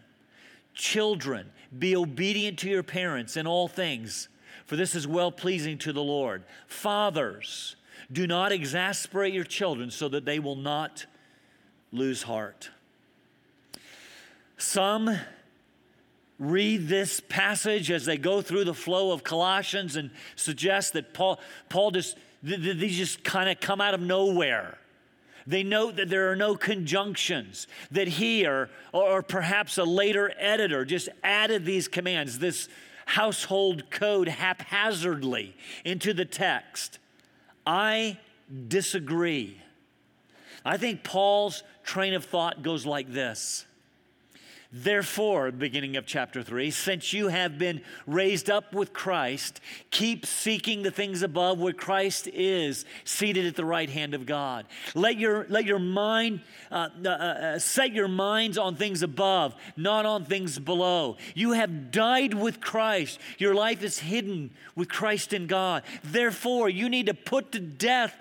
Children, 0.74 1.50
be 1.78 1.96
obedient 1.96 2.58
to 2.60 2.68
your 2.68 2.82
parents 2.82 3.36
in 3.36 3.46
all 3.46 3.68
things, 3.68 4.28
for 4.66 4.76
this 4.76 4.94
is 4.94 5.06
well 5.06 5.32
pleasing 5.32 5.78
to 5.78 5.92
the 5.92 6.02
Lord. 6.02 6.44
Fathers, 6.66 7.76
do 8.10 8.26
not 8.26 8.52
exasperate 8.52 9.32
your 9.32 9.44
children 9.44 9.90
so 9.90 10.08
that 10.08 10.24
they 10.24 10.38
will 10.38 10.56
not 10.56 11.06
lose 11.90 12.22
heart. 12.22 12.70
Some 14.56 15.18
read 16.38 16.88
this 16.88 17.20
passage 17.20 17.90
as 17.90 18.04
they 18.04 18.16
go 18.16 18.42
through 18.42 18.64
the 18.64 18.74
flow 18.74 19.12
of 19.12 19.22
Colossians 19.22 19.96
and 19.96 20.10
suggest 20.36 20.92
that 20.94 21.14
Paul, 21.14 21.38
Paul 21.68 21.90
just, 21.92 22.16
these 22.42 22.96
just 22.96 23.22
kind 23.22 23.48
of 23.48 23.60
come 23.60 23.80
out 23.80 23.94
of 23.94 24.00
nowhere. 24.00 24.78
They 25.46 25.62
note 25.62 25.96
that 25.96 26.08
there 26.08 26.30
are 26.30 26.36
no 26.36 26.56
conjunctions, 26.56 27.66
that 27.90 28.08
he 28.08 28.46
or, 28.46 28.70
or 28.92 29.22
perhaps 29.22 29.78
a 29.78 29.84
later 29.84 30.32
editor 30.38 30.84
just 30.84 31.08
added 31.22 31.64
these 31.64 31.88
commands, 31.88 32.38
this 32.38 32.68
household 33.06 33.90
code 33.90 34.28
haphazardly 34.28 35.56
into 35.84 36.14
the 36.14 36.24
text. 36.24 36.98
I 37.66 38.18
disagree. 38.68 39.60
I 40.64 40.76
think 40.76 41.02
Paul's 41.02 41.62
train 41.82 42.14
of 42.14 42.24
thought 42.24 42.62
goes 42.62 42.86
like 42.86 43.12
this 43.12 43.66
Therefore, 44.74 45.50
beginning 45.50 45.98
of 45.98 46.06
chapter 46.06 46.42
3, 46.42 46.70
since 46.70 47.12
you 47.12 47.28
have 47.28 47.58
been 47.58 47.82
raised 48.06 48.48
up 48.48 48.72
with 48.72 48.94
Christ, 48.94 49.60
keep 49.90 50.24
seeking 50.24 50.82
the 50.82 50.90
things 50.90 51.22
above 51.22 51.58
where 51.58 51.74
Christ 51.74 52.26
is, 52.28 52.86
seated 53.04 53.44
at 53.44 53.54
the 53.54 53.66
right 53.66 53.90
hand 53.90 54.14
of 54.14 54.24
God. 54.24 54.64
Let 54.94 55.18
your, 55.18 55.44
let 55.50 55.66
your 55.66 55.78
mind, 55.78 56.40
uh, 56.70 56.88
uh, 57.04 57.08
uh, 57.08 57.58
set 57.58 57.92
your 57.92 58.08
minds 58.08 58.56
on 58.56 58.76
things 58.76 59.02
above, 59.02 59.54
not 59.76 60.06
on 60.06 60.24
things 60.24 60.58
below. 60.58 61.18
You 61.34 61.52
have 61.52 61.90
died 61.90 62.32
with 62.32 62.62
Christ. 62.62 63.18
Your 63.36 63.54
life 63.54 63.82
is 63.82 63.98
hidden 63.98 64.52
with 64.74 64.88
Christ 64.88 65.34
in 65.34 65.48
God. 65.48 65.82
Therefore, 66.02 66.70
you 66.70 66.88
need 66.88 67.06
to 67.06 67.14
put 67.14 67.52
to 67.52 67.60
death 67.60 68.16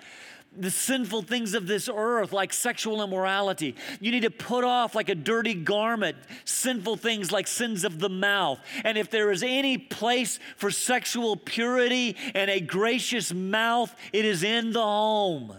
the 0.56 0.70
sinful 0.70 1.22
things 1.22 1.54
of 1.54 1.66
this 1.66 1.88
earth, 1.92 2.32
like 2.32 2.52
sexual 2.52 3.02
immorality. 3.02 3.74
You 4.00 4.10
need 4.10 4.22
to 4.22 4.30
put 4.30 4.64
off, 4.64 4.94
like 4.94 5.08
a 5.08 5.14
dirty 5.14 5.54
garment, 5.54 6.16
sinful 6.44 6.96
things 6.96 7.32
like 7.32 7.46
sins 7.46 7.84
of 7.84 7.98
the 7.98 8.08
mouth. 8.08 8.58
And 8.84 8.98
if 8.98 9.10
there 9.10 9.30
is 9.30 9.42
any 9.42 9.78
place 9.78 10.38
for 10.56 10.70
sexual 10.70 11.36
purity 11.36 12.16
and 12.34 12.50
a 12.50 12.60
gracious 12.60 13.32
mouth, 13.32 13.94
it 14.12 14.24
is 14.24 14.42
in 14.42 14.72
the 14.72 14.82
home. 14.82 15.56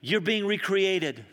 You're 0.00 0.20
being 0.20 0.46
recreated. 0.46 1.24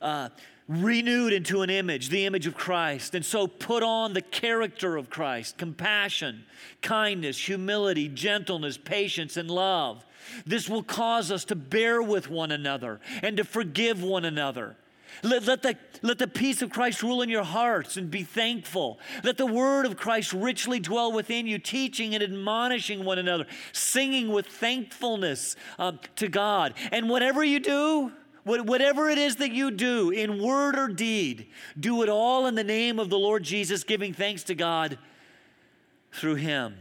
Uh, 0.00 0.30
renewed 0.68 1.32
into 1.32 1.62
an 1.62 1.70
image, 1.70 2.08
the 2.08 2.26
image 2.26 2.46
of 2.46 2.54
Christ. 2.54 3.14
And 3.14 3.24
so 3.24 3.46
put 3.46 3.82
on 3.82 4.12
the 4.12 4.22
character 4.22 4.96
of 4.96 5.10
Christ 5.10 5.58
compassion, 5.58 6.44
kindness, 6.82 7.38
humility, 7.38 8.08
gentleness, 8.08 8.76
patience, 8.76 9.36
and 9.36 9.50
love. 9.50 10.04
This 10.44 10.68
will 10.68 10.82
cause 10.82 11.30
us 11.30 11.44
to 11.46 11.54
bear 11.54 12.02
with 12.02 12.28
one 12.28 12.50
another 12.50 13.00
and 13.22 13.36
to 13.36 13.44
forgive 13.44 14.02
one 14.02 14.24
another. 14.24 14.76
Let, 15.22 15.44
let, 15.46 15.62
the, 15.62 15.76
let 16.02 16.18
the 16.18 16.26
peace 16.26 16.62
of 16.62 16.70
Christ 16.70 17.02
rule 17.02 17.22
in 17.22 17.28
your 17.28 17.44
hearts 17.44 17.96
and 17.96 18.10
be 18.10 18.22
thankful. 18.22 18.98
Let 19.22 19.38
the 19.38 19.46
word 19.46 19.86
of 19.86 19.96
Christ 19.96 20.32
richly 20.32 20.78
dwell 20.80 21.12
within 21.12 21.46
you, 21.46 21.58
teaching 21.58 22.14
and 22.14 22.22
admonishing 22.22 23.04
one 23.04 23.18
another, 23.18 23.46
singing 23.72 24.28
with 24.28 24.46
thankfulness 24.46 25.56
uh, 25.78 25.92
to 26.16 26.28
God. 26.28 26.74
And 26.92 27.08
whatever 27.08 27.42
you 27.44 27.60
do, 27.60 28.12
Whatever 28.46 29.10
it 29.10 29.18
is 29.18 29.36
that 29.36 29.50
you 29.50 29.72
do 29.72 30.10
in 30.10 30.40
word 30.40 30.78
or 30.78 30.86
deed, 30.86 31.48
do 31.78 32.04
it 32.04 32.08
all 32.08 32.46
in 32.46 32.54
the 32.54 32.62
name 32.62 33.00
of 33.00 33.10
the 33.10 33.18
Lord 33.18 33.42
Jesus, 33.42 33.82
giving 33.82 34.14
thanks 34.14 34.44
to 34.44 34.54
God 34.54 34.98
through 36.12 36.36
him. 36.36 36.76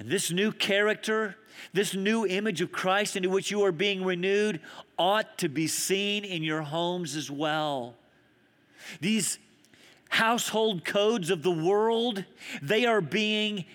And 0.00 0.10
this 0.10 0.32
new 0.32 0.50
character, 0.50 1.36
this 1.72 1.94
new 1.94 2.26
image 2.26 2.60
of 2.60 2.72
Christ 2.72 3.14
into 3.14 3.30
which 3.30 3.48
you 3.48 3.62
are 3.62 3.70
being 3.70 4.04
renewed, 4.04 4.58
ought 4.98 5.38
to 5.38 5.48
be 5.48 5.68
seen 5.68 6.24
in 6.24 6.42
your 6.42 6.62
homes 6.62 7.14
as 7.14 7.30
well. 7.30 7.94
These 9.00 9.38
household 10.08 10.84
codes 10.84 11.30
of 11.30 11.44
the 11.44 11.52
world, 11.52 12.24
they 12.60 12.86
are 12.86 13.00
being 13.00 13.66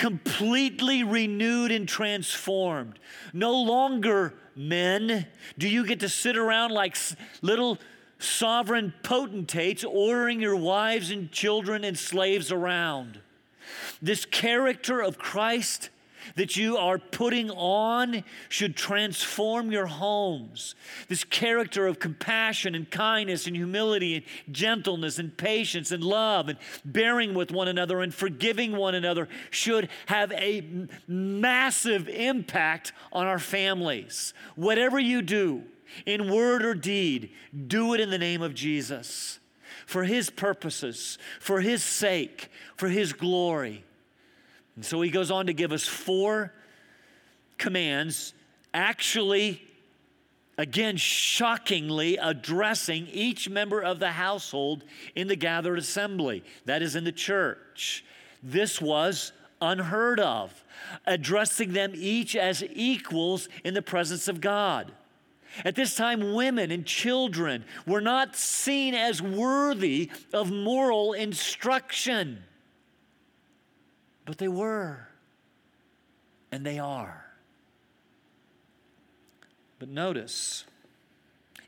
completely 0.00 1.04
renewed 1.04 1.70
and 1.70 1.86
transformed. 1.86 2.98
No 3.34 3.52
longer 3.52 4.32
men 4.56 5.26
do 5.58 5.68
you 5.68 5.86
get 5.86 6.00
to 6.00 6.08
sit 6.08 6.38
around 6.38 6.70
like 6.70 6.96
little 7.42 7.76
sovereign 8.18 8.94
potentates 9.02 9.84
ordering 9.84 10.40
your 10.40 10.56
wives 10.56 11.10
and 11.10 11.30
children 11.30 11.84
and 11.84 11.98
slaves 11.98 12.50
around. 12.50 13.20
This 14.00 14.24
character 14.24 15.00
of 15.00 15.18
Christ 15.18 15.90
that 16.36 16.56
you 16.56 16.76
are 16.76 16.98
putting 16.98 17.50
on 17.50 18.24
should 18.48 18.76
transform 18.76 19.70
your 19.70 19.86
homes. 19.86 20.74
This 21.08 21.24
character 21.24 21.86
of 21.86 21.98
compassion 21.98 22.74
and 22.74 22.90
kindness 22.90 23.46
and 23.46 23.56
humility 23.56 24.16
and 24.16 24.54
gentleness 24.54 25.18
and 25.18 25.36
patience 25.36 25.92
and 25.92 26.02
love 26.02 26.48
and 26.48 26.58
bearing 26.84 27.34
with 27.34 27.50
one 27.50 27.68
another 27.68 28.00
and 28.00 28.14
forgiving 28.14 28.76
one 28.76 28.94
another 28.94 29.28
should 29.50 29.88
have 30.06 30.32
a 30.32 30.88
massive 31.06 32.08
impact 32.08 32.92
on 33.12 33.26
our 33.26 33.38
families. 33.38 34.34
Whatever 34.56 34.98
you 34.98 35.22
do, 35.22 35.64
in 36.06 36.30
word 36.32 36.64
or 36.64 36.74
deed, 36.74 37.30
do 37.66 37.94
it 37.94 38.00
in 38.00 38.10
the 38.10 38.18
name 38.18 38.42
of 38.42 38.54
Jesus. 38.54 39.38
For 39.86 40.04
his 40.04 40.30
purposes, 40.30 41.18
for 41.40 41.60
his 41.60 41.82
sake, 41.82 42.48
for 42.76 42.88
his 42.88 43.12
glory. 43.12 43.84
And 44.76 44.84
so 44.84 45.00
he 45.00 45.10
goes 45.10 45.30
on 45.30 45.46
to 45.46 45.52
give 45.52 45.72
us 45.72 45.86
four 45.86 46.52
commands, 47.58 48.34
actually, 48.72 49.62
again, 50.56 50.96
shockingly 50.96 52.16
addressing 52.16 53.06
each 53.08 53.48
member 53.48 53.80
of 53.80 53.98
the 53.98 54.12
household 54.12 54.84
in 55.14 55.28
the 55.28 55.36
gathered 55.36 55.78
assembly, 55.78 56.44
that 56.64 56.82
is, 56.82 56.96
in 56.96 57.04
the 57.04 57.12
church. 57.12 58.04
This 58.42 58.80
was 58.80 59.32
unheard 59.60 60.20
of, 60.20 60.64
addressing 61.06 61.72
them 61.72 61.92
each 61.94 62.34
as 62.34 62.64
equals 62.72 63.48
in 63.64 63.74
the 63.74 63.82
presence 63.82 64.28
of 64.28 64.40
God. 64.40 64.92
At 65.64 65.74
this 65.74 65.94
time, 65.96 66.32
women 66.32 66.70
and 66.70 66.86
children 66.86 67.64
were 67.86 68.00
not 68.00 68.36
seen 68.36 68.94
as 68.94 69.20
worthy 69.20 70.10
of 70.32 70.50
moral 70.50 71.12
instruction. 71.12 72.44
But 74.30 74.38
they 74.38 74.46
were, 74.46 75.08
and 76.52 76.64
they 76.64 76.78
are. 76.78 77.26
But 79.80 79.88
notice, 79.88 80.62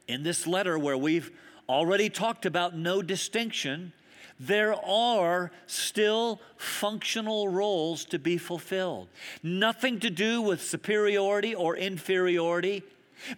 in 0.07 0.22
this 0.22 0.46
letter 0.46 0.79
where 0.79 0.96
we've 0.96 1.33
already 1.68 2.09
talked 2.09 2.46
about 2.46 2.77
no 2.77 3.03
distinction, 3.03 3.92
there 4.38 4.75
are 4.75 5.51
still 5.66 6.40
functional 6.57 7.48
roles 7.48 8.05
to 8.05 8.20
be 8.20 8.38
fulfilled. 8.38 9.09
Nothing 9.42 9.98
to 9.98 10.09
do 10.09 10.40
with 10.40 10.62
superiority 10.62 11.57
or 11.57 11.77
inferiority. 11.77 12.85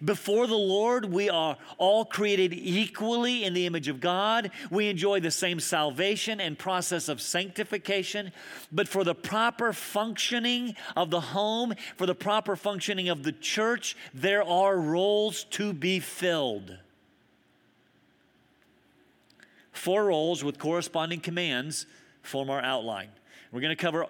Before 0.03 0.47
the 0.47 0.55
Lord, 0.55 1.05
we 1.05 1.29
are 1.29 1.57
all 1.77 2.05
created 2.05 2.53
equally 2.53 3.43
in 3.43 3.53
the 3.53 3.65
image 3.65 3.87
of 3.87 3.99
God. 3.99 4.51
We 4.69 4.89
enjoy 4.89 5.19
the 5.19 5.31
same 5.31 5.59
salvation 5.59 6.39
and 6.39 6.57
process 6.57 7.09
of 7.09 7.21
sanctification. 7.21 8.31
But 8.71 8.87
for 8.87 9.03
the 9.03 9.15
proper 9.15 9.73
functioning 9.73 10.75
of 10.95 11.09
the 11.09 11.21
home, 11.21 11.73
for 11.95 12.05
the 12.05 12.15
proper 12.15 12.55
functioning 12.55 13.09
of 13.09 13.23
the 13.23 13.31
church, 13.31 13.95
there 14.13 14.43
are 14.43 14.77
roles 14.77 15.43
to 15.51 15.73
be 15.73 15.99
filled. 15.99 16.77
Four 19.71 20.05
roles 20.05 20.43
with 20.43 20.57
corresponding 20.57 21.19
commands 21.19 21.85
form 22.23 22.49
our 22.49 22.61
outline. 22.61 23.09
We're 23.51 23.61
going 23.61 23.75
to 23.75 23.81
cover, 23.81 24.05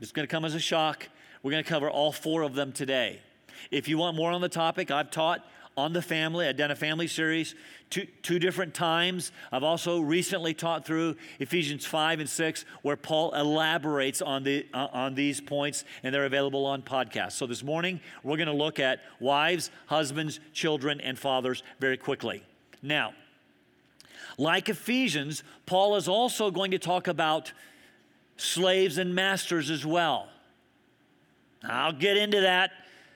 it's 0.00 0.12
going 0.12 0.26
to 0.26 0.30
come 0.30 0.44
as 0.44 0.54
a 0.54 0.60
shock. 0.60 1.08
We're 1.42 1.50
going 1.50 1.64
to 1.64 1.68
cover 1.68 1.90
all 1.90 2.12
four 2.12 2.42
of 2.42 2.54
them 2.54 2.72
today. 2.72 3.20
If 3.70 3.88
you 3.88 3.98
want 3.98 4.16
more 4.16 4.30
on 4.30 4.40
the 4.40 4.48
topic, 4.48 4.90
I've 4.90 5.10
taught 5.10 5.46
on 5.76 5.92
the 5.92 6.02
family. 6.02 6.46
I've 6.46 6.56
done 6.56 6.70
a 6.70 6.76
family 6.76 7.06
series 7.06 7.54
two, 7.92 8.06
two 8.22 8.38
different 8.38 8.74
times. 8.74 9.32
I've 9.50 9.62
also 9.62 10.00
recently 10.00 10.54
taught 10.54 10.84
through 10.84 11.16
Ephesians 11.38 11.84
5 11.84 12.20
and 12.20 12.28
6, 12.28 12.64
where 12.82 12.96
Paul 12.96 13.34
elaborates 13.34 14.22
on, 14.22 14.44
the, 14.44 14.66
uh, 14.72 14.88
on 14.92 15.14
these 15.14 15.40
points, 15.40 15.84
and 16.02 16.14
they're 16.14 16.24
available 16.24 16.66
on 16.66 16.82
podcasts. 16.82 17.32
So 17.32 17.46
this 17.46 17.62
morning, 17.62 18.00
we're 18.22 18.36
going 18.36 18.48
to 18.48 18.54
look 18.54 18.78
at 18.78 19.00
wives, 19.20 19.70
husbands, 19.86 20.40
children, 20.52 21.00
and 21.00 21.18
fathers 21.18 21.62
very 21.80 21.96
quickly. 21.96 22.42
Now, 22.82 23.12
like 24.38 24.68
Ephesians, 24.68 25.42
Paul 25.66 25.96
is 25.96 26.08
also 26.08 26.50
going 26.50 26.70
to 26.70 26.78
talk 26.78 27.08
about 27.08 27.52
slaves 28.36 28.96
and 28.98 29.14
masters 29.14 29.70
as 29.70 29.84
well. 29.84 30.28
I'll 31.62 31.92
get 31.92 32.16
into 32.16 32.40
that 32.40 32.72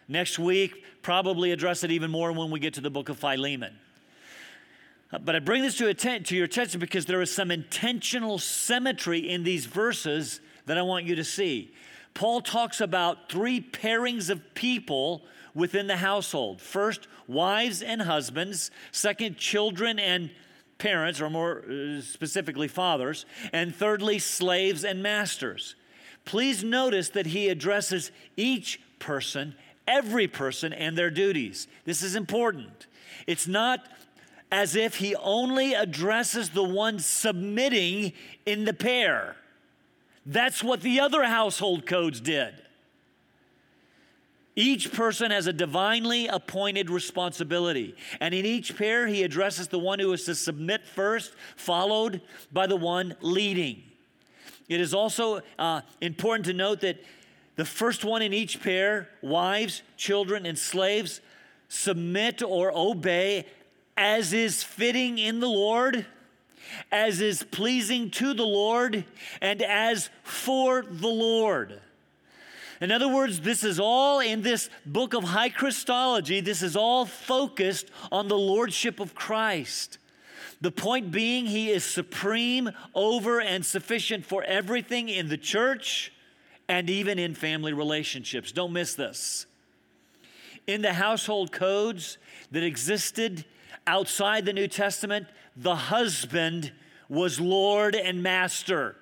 Next 0.09 0.39
week, 0.39 0.85
probably 1.03 1.53
address 1.53 1.83
it 1.83 1.91
even 1.91 2.11
more 2.11 2.33
when 2.33 2.51
we 2.51 2.61
get 2.61 2.75
to 2.75 2.81
the 2.81 2.91
book 2.91 3.09
of 3.09 3.19
Philemon. 3.19 3.75
Uh, 5.13 5.19
but 5.19 5.37
I 5.37 5.41
bring 5.41 5.63
this 5.63 5.77
to, 5.79 5.89
atten- 5.89 6.25
to 6.25 6.37
your 6.37 6.45
attention 6.45 6.81
because 6.81 7.07
there 7.07 7.23
is 7.23 7.33
some 7.33 7.51
intentional 7.51 8.39
symmetry 8.39 9.29
in 9.29 9.45
these 9.45 9.67
verses 9.67 10.41
that 10.67 10.79
I 10.79 10.83
want 10.83 11.05
you 11.07 11.17
to 11.17 11.25
see. 11.25 11.73
Paul 12.15 12.41
talks 12.41 12.81
about 12.81 13.29
three 13.29 13.61
pairings 13.61 14.31
of 14.31 14.55
people 14.55 15.23
within 15.55 15.87
the 15.87 15.97
household. 15.97 16.61
First, 16.61 17.09
wives 17.27 17.83
and 17.83 18.03
husbands. 18.03 18.71
Second, 18.93 19.37
children 19.37 19.99
and 19.99 20.31
parents, 20.79 21.21
or 21.21 21.31
more 21.31 21.65
uh, 21.69 22.01
specifically, 22.01 22.69
fathers. 22.69 23.27
And 23.53 23.75
thirdly, 23.75 24.19
slaves 24.19 24.85
and 24.85 25.03
masters. 25.03 25.75
Please 26.25 26.65
notice 26.65 27.11
that 27.11 27.27
he 27.27 27.49
addresses 27.49 28.11
each 28.37 28.81
person 28.99 29.55
every 29.87 30.29
person 30.29 30.73
and 30.73 30.97
their 30.97 31.11
duties. 31.11 31.69
This 31.85 32.03
is 32.03 32.17
important. 32.17 32.87
It's 33.27 33.47
not 33.47 33.87
as 34.51 34.77
if 34.77 34.97
he 34.97 35.15
only 35.17 35.75
addresses 35.75 36.51
the 36.51 36.63
one 36.63 36.99
submitting 36.99 38.13
in 38.45 38.65
the 38.65 38.73
pair. 38.73 39.37
That's 40.25 40.63
what 40.63 40.81
the 40.81 41.01
other 41.01 41.25
household 41.25 41.87
codes 41.87 42.21
did. 42.21 42.55
Each 44.59 44.91
person 44.91 45.31
has 45.33 45.47
a 45.47 45.53
divinely 45.53 46.29
appointed 46.29 46.89
responsibility. 46.89 47.95
And 48.21 48.33
in 48.33 48.47
each 48.47 48.77
pair, 48.77 49.07
he 49.07 49.23
addresses 49.23 49.69
the 49.69 49.79
one 49.79 49.99
who 49.99 50.13
is 50.15 50.25
to 50.25 50.35
submit 50.35 50.87
first, 50.87 51.35
followed 51.57 52.23
by 52.51 52.67
the 52.67 52.77
one 52.77 53.15
leading. 53.21 53.83
It 54.69 54.81
is 54.81 54.95
also 54.95 55.43
uh, 55.59 55.83
important 56.01 56.47
to 56.47 56.55
note 56.55 56.81
that 56.81 56.99
the 57.57 57.65
first 57.65 58.05
one 58.05 58.23
in 58.23 58.33
each 58.33 58.63
pair, 58.63 59.09
wives, 59.23 59.83
children, 59.97 60.47
and 60.47 60.59
slaves, 60.59 61.21
submit 61.69 62.43
or 62.43 62.71
obey 62.77 63.47
as 63.97 64.33
is 64.33 64.63
fitting 64.63 65.19
in 65.19 65.41
the 65.41 65.49
Lord, 65.49 66.07
as 66.93 67.21
is 67.21 67.43
pleasing 67.43 68.11
to 68.13 68.35
the 68.35 68.45
Lord, 68.45 69.05
and 69.41 69.63
as 69.63 70.11
for 70.23 70.83
the 70.83 71.09
Lord. 71.09 71.81
In 72.81 72.93
other 72.93 73.09
words, 73.09 73.41
this 73.41 73.65
is 73.65 73.81
all 73.81 74.21
in 74.21 74.43
this 74.43 74.69
book 74.85 75.15
of 75.15 75.25
high 75.25 75.49
Christology, 75.49 76.41
this 76.41 76.63
is 76.63 76.77
all 76.77 77.07
focused 77.07 77.91
on 78.13 78.29
the 78.29 78.39
lordship 78.39 79.01
of 79.01 79.15
Christ. 79.15 79.97
The 80.61 80.71
point 80.71 81.11
being, 81.11 81.47
he 81.47 81.71
is 81.71 81.85
supreme 81.85 82.71
over 82.95 83.41
and 83.41 83.65
sufficient 83.65 84.27
for 84.27 84.43
everything 84.45 85.09
in 85.09 85.29
the 85.29 85.39
church 85.39 86.13
and 86.69 86.91
even 86.91 87.19
in 87.19 87.35
family 87.35 87.73
relationships. 87.73 88.53
Don't 88.53 88.73
miss 88.73 88.95
this. 88.95 89.47
In 90.67 90.83
the 90.83 90.95
household 90.95 91.53
codes 91.53 92.19
that 92.51 92.63
existed 92.63 93.45
outside 93.87 94.45
the 94.45 94.53
New 94.53 94.69
Testament, 94.69 95.27
the 95.57 95.77
husband 95.77 96.73
was 97.09 97.41
Lord 97.41 97.95
and 97.95 98.23
master. 98.23 98.97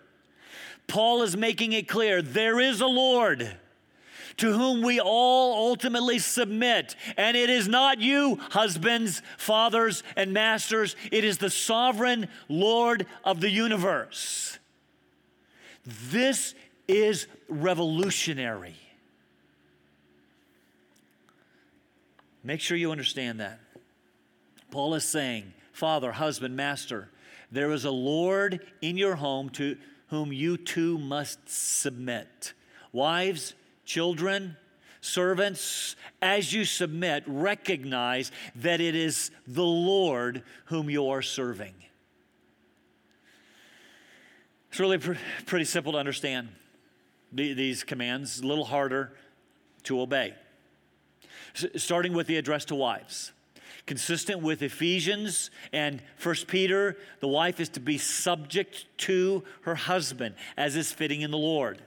Paul 0.86 1.22
is 1.22 1.36
making 1.36 1.72
it 1.72 1.88
clear 1.88 2.20
there 2.20 2.60
is 2.60 2.80
a 2.80 2.86
Lord 2.86 3.56
to 4.36 4.52
whom 4.52 4.82
we 4.82 5.00
all 5.00 5.68
ultimately 5.68 6.18
submit. 6.18 6.96
And 7.16 7.36
it 7.36 7.50
is 7.50 7.68
not 7.68 8.00
you, 8.00 8.38
husbands, 8.50 9.22
fathers, 9.38 10.02
and 10.16 10.32
masters, 10.32 10.96
it 11.12 11.24
is 11.24 11.38
the 11.38 11.50
sovereign 11.50 12.28
Lord 12.48 13.06
of 13.24 13.40
the 13.40 13.50
universe. 13.50 14.58
This 15.84 16.54
is 16.88 17.26
revolutionary. 17.48 18.76
Make 22.42 22.60
sure 22.60 22.76
you 22.76 22.92
understand 22.92 23.40
that. 23.40 23.58
Paul 24.70 24.94
is 24.94 25.04
saying, 25.04 25.54
Father, 25.72 26.12
husband, 26.12 26.56
master, 26.56 27.08
there 27.50 27.70
is 27.72 27.84
a 27.84 27.90
Lord 27.90 28.60
in 28.82 28.98
your 28.98 29.16
home 29.16 29.48
to 29.50 29.76
whom 30.08 30.32
you 30.32 30.56
too 30.56 30.98
must 30.98 31.38
submit. 31.48 32.52
Wives, 32.92 33.54
children, 33.84 34.56
servants, 35.00 35.96
as 36.20 36.52
you 36.52 36.64
submit, 36.64 37.24
recognize 37.26 38.30
that 38.56 38.80
it 38.80 38.94
is 38.94 39.30
the 39.46 39.64
Lord 39.64 40.42
whom 40.66 40.90
you 40.90 41.08
are 41.08 41.22
serving. 41.22 41.74
It's 44.70 44.80
really 44.80 44.98
pr- 44.98 45.14
pretty 45.46 45.64
simple 45.64 45.92
to 45.92 45.98
understand 45.98 46.48
these 47.34 47.84
commands, 47.84 48.40
a 48.40 48.46
little 48.46 48.64
harder 48.64 49.12
to 49.84 50.00
obey. 50.00 50.34
Starting 51.76 52.12
with 52.12 52.26
the 52.26 52.36
address 52.36 52.64
to 52.66 52.74
wives. 52.74 53.32
Consistent 53.86 54.40
with 54.40 54.62
Ephesians 54.62 55.50
and 55.72 56.02
First 56.16 56.46
Peter, 56.46 56.96
the 57.20 57.28
wife 57.28 57.60
is 57.60 57.68
to 57.70 57.80
be 57.80 57.98
subject 57.98 58.86
to 58.98 59.44
her 59.62 59.74
husband, 59.74 60.34
as 60.56 60.74
is 60.74 60.90
fitting 60.90 61.20
in 61.20 61.30
the 61.30 61.38
Lord. 61.38 61.82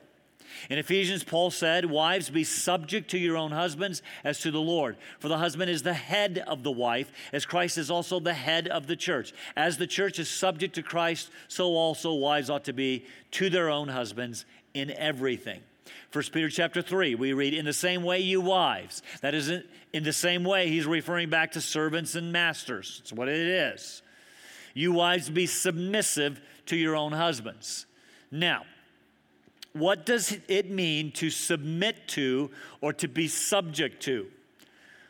In 0.70 0.78
Ephesians, 0.78 1.24
Paul 1.24 1.52
said, 1.52 1.86
Wives, 1.86 2.30
be 2.30 2.44
subject 2.44 3.12
to 3.12 3.18
your 3.18 3.38
own 3.38 3.52
husbands 3.52 4.02
as 4.24 4.40
to 4.42 4.52
the 4.52 4.62
Lord. 4.62 4.98
For 5.20 5.28
the 5.28 5.38
husband 5.38 5.70
is 5.70 5.84
the 5.84 5.94
head 5.94 6.44
of 6.48 6.64
the 6.64 6.72
wife, 6.72 7.12
as 7.32 7.46
Christ 7.46 7.78
is 7.78 7.92
also 7.92 8.20
the 8.20 8.34
head 8.34 8.68
of 8.68 8.88
the 8.88 8.96
church. 8.96 9.34
As 9.56 9.78
the 9.78 9.88
church 9.88 10.20
is 10.20 10.30
subject 10.30 10.76
to 10.76 10.84
Christ, 10.84 11.30
so 11.48 11.70
also 11.76 12.14
wives 12.14 12.50
ought 12.50 12.66
to 12.66 12.74
be 12.74 13.06
to 13.32 13.50
their 13.50 13.70
own 13.70 13.88
husbands 13.90 14.46
in 14.78 14.92
everything. 14.92 15.62
1 16.13 16.24
Peter 16.32 16.50
chapter 16.50 16.82
3, 16.82 17.16
we 17.16 17.34
read, 17.34 17.54
In 17.54 17.66
the 17.66 17.74
same 17.74 18.04
way, 18.04 18.20
you 18.20 18.42
wives. 18.42 19.02
That 19.22 19.34
isn't 19.34 19.66
in 19.94 20.04
the 20.04 20.13
same 20.13 20.44
way, 20.44 20.70
he's 20.70 20.86
referring 20.86 21.30
back 21.30 21.54
to 21.54 21.62
servants 21.62 22.16
and 22.16 22.32
masters. 22.32 23.00
It's 23.02 23.13
what 23.13 23.28
it 23.28 23.36
is. 23.36 24.02
You 24.74 24.92
wives, 24.92 25.30
be 25.30 25.48
submissive 25.48 26.40
to 26.68 26.76
your 26.76 26.96
own 26.96 27.12
husbands. 27.12 27.86
Now, 28.32 28.63
what 29.74 30.06
does 30.06 30.38
it 30.48 30.70
mean 30.70 31.12
to 31.13 31.30
submit 31.30 32.08
to 32.10 32.52
or 32.82 32.94
to 32.94 33.08
be 33.08 33.28
subject 33.28 34.02
to? 34.04 34.28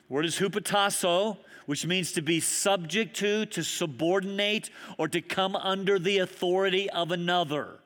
The 0.08 0.13
word 0.13 0.25
is 0.25 0.38
hupotasso, 0.39 1.38
which 1.65 1.86
means 1.86 2.13
to 2.13 2.21
be 2.21 2.39
subject 2.39 3.15
to, 3.17 3.45
to 3.47 3.63
subordinate, 3.63 4.69
or 4.97 5.08
to 5.10 5.21
come 5.21 5.56
under 5.56 5.99
the 5.99 6.19
authority 6.19 6.89
of 6.89 7.12
another. 7.12 7.80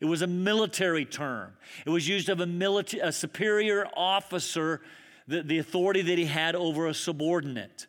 It 0.00 0.06
was 0.06 0.22
a 0.22 0.26
military 0.26 1.04
term. 1.04 1.52
It 1.84 1.90
was 1.90 2.08
used 2.08 2.28
of 2.28 2.40
a, 2.40 2.46
military, 2.46 3.02
a 3.02 3.12
superior 3.12 3.86
officer, 3.96 4.80
the, 5.26 5.42
the 5.42 5.58
authority 5.58 6.02
that 6.02 6.18
he 6.18 6.26
had 6.26 6.54
over 6.54 6.86
a 6.86 6.94
subordinate. 6.94 7.86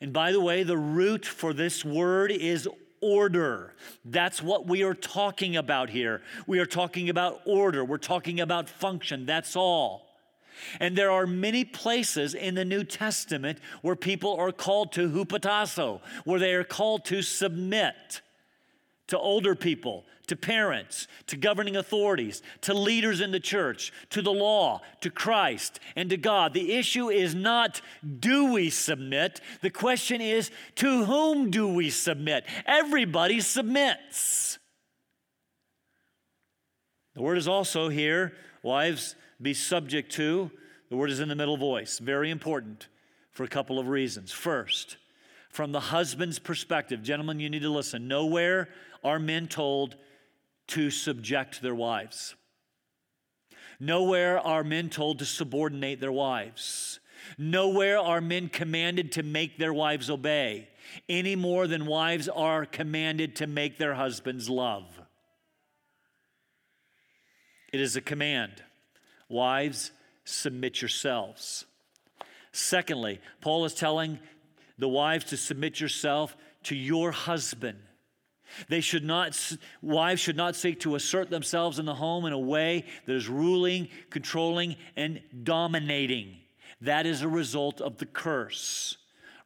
And 0.00 0.12
by 0.12 0.32
the 0.32 0.40
way, 0.40 0.62
the 0.62 0.78
root 0.78 1.26
for 1.26 1.52
this 1.52 1.84
word 1.84 2.32
is 2.32 2.68
order. 3.00 3.74
That's 4.04 4.42
what 4.42 4.66
we 4.66 4.82
are 4.82 4.94
talking 4.94 5.56
about 5.56 5.90
here. 5.90 6.22
We 6.46 6.58
are 6.58 6.66
talking 6.66 7.10
about 7.10 7.40
order, 7.44 7.84
we're 7.84 7.98
talking 7.98 8.40
about 8.40 8.68
function. 8.68 9.26
That's 9.26 9.54
all. 9.56 10.08
And 10.80 10.96
there 10.96 11.10
are 11.10 11.26
many 11.26 11.64
places 11.64 12.34
in 12.34 12.54
the 12.54 12.64
New 12.64 12.84
Testament 12.84 13.58
where 13.80 13.96
people 13.96 14.36
are 14.36 14.52
called 14.52 14.92
to 14.92 15.08
hupotasso, 15.08 16.00
where 16.24 16.38
they 16.38 16.54
are 16.54 16.64
called 16.64 17.04
to 17.06 17.22
submit 17.22 18.20
to 19.08 19.18
older 19.18 19.54
people, 19.54 20.04
to 20.32 20.36
parents, 20.36 21.08
to 21.26 21.36
governing 21.36 21.76
authorities, 21.76 22.40
to 22.62 22.72
leaders 22.72 23.20
in 23.20 23.32
the 23.32 23.40
church, 23.40 23.92
to 24.08 24.22
the 24.22 24.32
law, 24.32 24.80
to 25.02 25.10
Christ, 25.10 25.78
and 25.94 26.08
to 26.08 26.16
God. 26.16 26.54
The 26.54 26.72
issue 26.72 27.10
is 27.10 27.34
not 27.34 27.82
do 28.18 28.50
we 28.50 28.70
submit? 28.70 29.42
The 29.60 29.68
question 29.68 30.22
is 30.22 30.50
to 30.76 31.04
whom 31.04 31.50
do 31.50 31.68
we 31.68 31.90
submit? 31.90 32.46
Everybody 32.64 33.40
submits. 33.40 34.58
The 37.14 37.20
word 37.20 37.36
is 37.36 37.46
also 37.46 37.90
here, 37.90 38.32
wives, 38.62 39.16
be 39.42 39.52
subject 39.52 40.12
to. 40.12 40.50
The 40.88 40.96
word 40.96 41.10
is 41.10 41.20
in 41.20 41.28
the 41.28 41.36
middle 41.36 41.58
voice. 41.58 41.98
Very 41.98 42.30
important 42.30 42.88
for 43.32 43.44
a 43.44 43.48
couple 43.48 43.78
of 43.78 43.86
reasons. 43.86 44.32
First, 44.32 44.96
from 45.50 45.72
the 45.72 45.80
husband's 45.80 46.38
perspective, 46.38 47.02
gentlemen, 47.02 47.38
you 47.38 47.50
need 47.50 47.60
to 47.60 47.70
listen. 47.70 48.08
Nowhere 48.08 48.70
are 49.04 49.18
men 49.18 49.46
told 49.46 49.96
to 50.72 50.90
subject 50.90 51.60
their 51.60 51.74
wives. 51.74 52.34
Nowhere 53.78 54.38
are 54.38 54.64
men 54.64 54.88
told 54.88 55.18
to 55.18 55.26
subordinate 55.26 56.00
their 56.00 56.12
wives. 56.12 56.98
Nowhere 57.36 57.98
are 57.98 58.22
men 58.22 58.48
commanded 58.48 59.12
to 59.12 59.22
make 59.22 59.58
their 59.58 59.74
wives 59.74 60.08
obey, 60.08 60.68
any 61.10 61.36
more 61.36 61.66
than 61.66 61.84
wives 61.84 62.26
are 62.26 62.64
commanded 62.64 63.36
to 63.36 63.46
make 63.46 63.76
their 63.76 63.94
husbands 63.94 64.48
love. 64.48 64.84
It 67.70 67.80
is 67.80 67.94
a 67.94 68.00
command. 68.00 68.62
Wives, 69.28 69.92
submit 70.24 70.80
yourselves. 70.80 71.66
Secondly, 72.50 73.20
Paul 73.42 73.66
is 73.66 73.74
telling 73.74 74.20
the 74.78 74.88
wives 74.88 75.26
to 75.26 75.36
submit 75.36 75.80
yourself 75.80 76.34
to 76.64 76.74
your 76.74 77.12
husband. 77.12 77.78
They 78.68 78.80
should 78.80 79.04
not, 79.04 79.38
wives 79.80 80.20
should 80.20 80.36
not 80.36 80.56
seek 80.56 80.80
to 80.80 80.94
assert 80.94 81.30
themselves 81.30 81.78
in 81.78 81.86
the 81.86 81.94
home 81.94 82.24
in 82.24 82.32
a 82.32 82.38
way 82.38 82.84
that 83.06 83.14
is 83.14 83.28
ruling, 83.28 83.88
controlling, 84.10 84.76
and 84.96 85.20
dominating. 85.42 86.36
That 86.80 87.06
is 87.06 87.22
a 87.22 87.28
result 87.28 87.80
of 87.80 87.98
the 87.98 88.06
curse. 88.06 88.96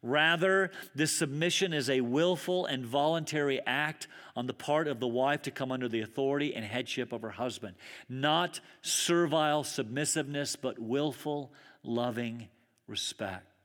Rather, 0.03 0.71
this 0.95 1.11
submission 1.11 1.73
is 1.73 1.89
a 1.89 2.01
willful 2.01 2.65
and 2.65 2.85
voluntary 2.85 3.59
act 3.65 4.07
on 4.35 4.47
the 4.47 4.53
part 4.53 4.87
of 4.87 4.99
the 4.99 5.07
wife 5.07 5.41
to 5.43 5.51
come 5.51 5.71
under 5.71 5.89
the 5.89 6.01
authority 6.01 6.55
and 6.55 6.63
headship 6.63 7.11
of 7.11 7.21
her 7.23 7.31
husband. 7.31 7.75
Not 8.07 8.59
servile 8.81 9.63
submissiveness, 9.63 10.55
but 10.55 10.79
willful, 10.79 11.51
loving 11.83 12.47
respect 12.87 13.56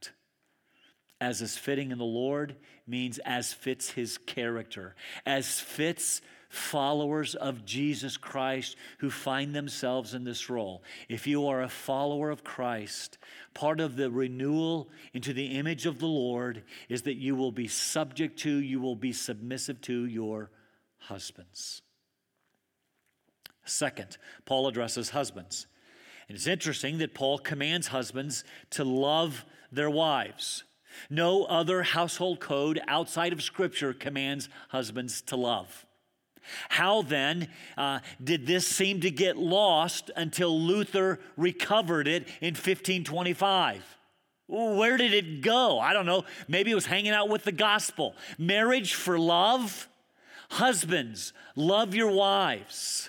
as 1.23 1.41
is 1.41 1.57
fitting 1.57 1.93
in 1.93 1.99
the 1.99 2.05
Lord 2.05 2.57
means 2.85 3.19
as 3.19 3.53
fits 3.53 3.93
his 3.93 4.19
character, 4.19 4.97
as 5.25 5.61
fits 5.61 6.21
followers 6.49 7.37
of 7.37 7.65
Jesus 7.65 8.17
Christ 8.17 8.77
who 8.99 9.09
find 9.09 9.55
themselves 9.55 10.15
in 10.15 10.25
this 10.25 10.51
role. 10.51 10.83
If 11.09 11.29
you 11.29 11.47
are 11.47 11.63
a 11.63 11.69
follower 11.69 12.31
of 12.31 12.43
Christ, 12.43 13.19
part 13.55 13.79
of 13.79 13.95
the 13.95 14.11
renewal 14.11 14.91
into 15.15 15.33
the 15.33 15.57
image 15.57 15.87
of 15.87 16.01
the 16.01 16.07
Lord 16.07 16.65
is 16.89 17.03
that 17.03 17.19
you 17.19 17.37
will 17.37 17.53
be 17.53 17.69
subject 17.69 18.41
to, 18.41 18.51
you 18.51 18.81
will 18.81 18.97
be 18.97 19.13
submissive 19.13 19.81
to 19.83 20.05
your 20.05 20.51
husbands. 20.99 21.83
Second, 23.65 24.19
Paul 24.45 24.67
addresses 24.67 25.11
husbands. 25.11 25.69
And 26.29 26.37
it's 26.37 26.49
interesting 26.49 26.99
that 26.99 27.15
Paul 27.15 27.39
commands 27.39 27.87
husbands 27.87 28.43
to 28.71 28.83
love 28.83 29.45
their 29.71 29.89
wives. 29.89 30.65
No 31.11 31.45
other 31.45 31.83
household 31.83 32.41
code 32.41 32.81
outside 32.89 33.33
of 33.33 33.43
Scripture 33.43 33.93
commands 33.93 34.49
husbands 34.69 35.21
to 35.23 35.37
love. 35.37 35.87
How 36.69 37.03
then 37.03 37.49
uh, 37.77 38.01
did 38.23 38.47
this 38.47 38.67
seem 38.67 39.01
to 39.01 39.11
get 39.11 39.37
lost 39.37 40.11
until 40.17 40.59
Luther 40.59 41.21
recovered 41.37 42.09
it 42.09 42.27
in 42.41 42.55
1525? 42.55 43.99
Where 44.49 44.97
did 44.97 45.15
it 45.15 45.41
go? 45.41 45.79
I 45.79 45.93
don't 45.93 46.07
know. 46.07 46.25
Maybe 46.49 46.71
it 46.71 46.75
was 46.75 46.87
hanging 46.87 47.13
out 47.13 47.29
with 47.29 47.45
the 47.45 47.53
gospel. 47.53 48.15
Marriage 48.39 48.95
for 48.95 49.19
love? 49.19 49.89
Husbands, 50.51 51.33
love 51.57 51.95
your 51.95 52.11
wives. 52.11 53.09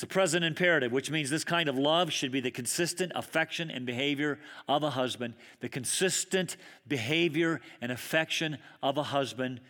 It's 0.00 0.04
a 0.04 0.06
present 0.06 0.46
imperative, 0.46 0.92
which 0.92 1.10
means 1.10 1.28
this 1.28 1.44
kind 1.44 1.68
of 1.68 1.76
love 1.76 2.10
should 2.10 2.32
be 2.32 2.40
the 2.40 2.50
consistent 2.50 3.12
affection 3.14 3.70
and 3.70 3.84
behavior 3.84 4.38
of 4.66 4.82
a 4.82 4.88
husband, 4.88 5.34
the 5.60 5.68
consistent 5.68 6.56
behavior 6.88 7.60
and 7.82 7.92
affection 7.92 8.56
of 8.82 8.96
a 8.96 9.02
husband 9.02 9.60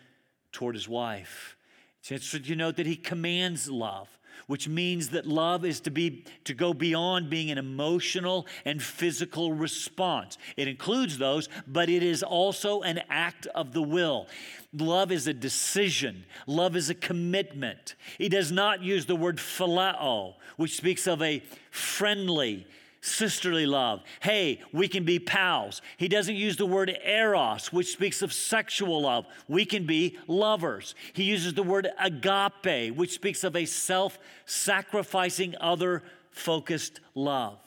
toward 0.53 0.75
his 0.75 0.87
wife. 0.87 1.57
It's 1.99 2.13
interesting 2.13 2.43
to 2.43 2.55
note 2.55 2.77
that 2.77 2.85
he 2.85 2.95
commands 2.95 3.69
love 3.69 4.07
which 4.47 4.67
means 4.67 5.09
that 5.09 5.25
love 5.25 5.65
is 5.65 5.79
to 5.81 5.91
be 5.91 6.25
to 6.43 6.53
go 6.53 6.73
beyond 6.73 7.29
being 7.29 7.51
an 7.51 7.57
emotional 7.57 8.47
and 8.65 8.81
physical 8.81 9.53
response. 9.53 10.37
It 10.57 10.67
includes 10.67 11.17
those, 11.17 11.49
but 11.67 11.89
it 11.89 12.03
is 12.03 12.23
also 12.23 12.81
an 12.81 13.01
act 13.09 13.47
of 13.47 13.73
the 13.73 13.81
will. 13.81 14.27
Love 14.73 15.11
is 15.11 15.27
a 15.27 15.33
decision. 15.33 16.25
Love 16.47 16.75
is 16.75 16.89
a 16.89 16.95
commitment. 16.95 17.95
He 18.17 18.29
does 18.29 18.51
not 18.51 18.81
use 18.81 19.05
the 19.05 19.15
word 19.15 19.37
phileo, 19.37 20.35
which 20.57 20.77
speaks 20.77 21.07
of 21.07 21.21
a 21.21 21.43
friendly, 21.71 22.65
sisterly 23.01 23.65
love. 23.65 24.01
Hey, 24.21 24.61
we 24.71 24.87
can 24.87 25.03
be 25.03 25.19
pals. 25.19 25.81
He 25.97 26.07
doesn't 26.07 26.35
use 26.35 26.55
the 26.55 26.65
word 26.65 26.95
eros, 27.03 27.73
which 27.73 27.91
speaks 27.91 28.21
of 28.21 28.31
sexual 28.31 29.01
love. 29.01 29.25
We 29.47 29.65
can 29.65 29.85
be 29.85 30.17
lovers. 30.27 30.95
He 31.13 31.23
uses 31.23 31.53
the 31.53 31.63
word 31.63 31.89
agape, 31.99 32.95
which 32.95 33.11
speaks 33.11 33.43
of 33.43 33.55
a 33.55 33.65
self 33.65 34.17
sacrificing, 34.45 35.55
other 35.59 36.03
focused 36.29 36.99
love. 37.15 37.59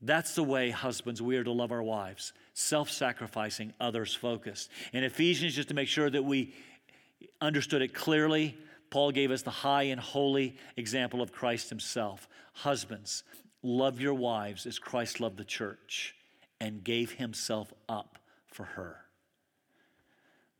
That's 0.00 0.34
the 0.34 0.42
way, 0.42 0.70
husbands, 0.70 1.22
we 1.22 1.36
are 1.36 1.44
to 1.44 1.52
love 1.52 1.72
our 1.72 1.82
wives 1.82 2.32
self 2.54 2.88
sacrificing, 2.88 3.72
others 3.80 4.14
focused. 4.14 4.70
In 4.92 5.04
Ephesians, 5.04 5.54
just 5.54 5.68
to 5.68 5.74
make 5.74 5.88
sure 5.88 6.08
that 6.08 6.22
we 6.22 6.54
understood 7.40 7.82
it 7.82 7.92
clearly, 7.92 8.56
Paul 8.90 9.10
gave 9.10 9.32
us 9.32 9.42
the 9.42 9.50
high 9.50 9.84
and 9.84 10.00
holy 10.00 10.56
example 10.76 11.20
of 11.20 11.32
Christ 11.32 11.68
himself. 11.68 12.28
Husbands, 12.52 13.24
Love 13.66 13.98
your 13.98 14.12
wives 14.12 14.66
as 14.66 14.78
Christ 14.78 15.20
loved 15.20 15.38
the 15.38 15.44
church 15.44 16.14
and 16.60 16.84
gave 16.84 17.12
himself 17.12 17.72
up 17.88 18.18
for 18.46 18.64
her. 18.64 18.98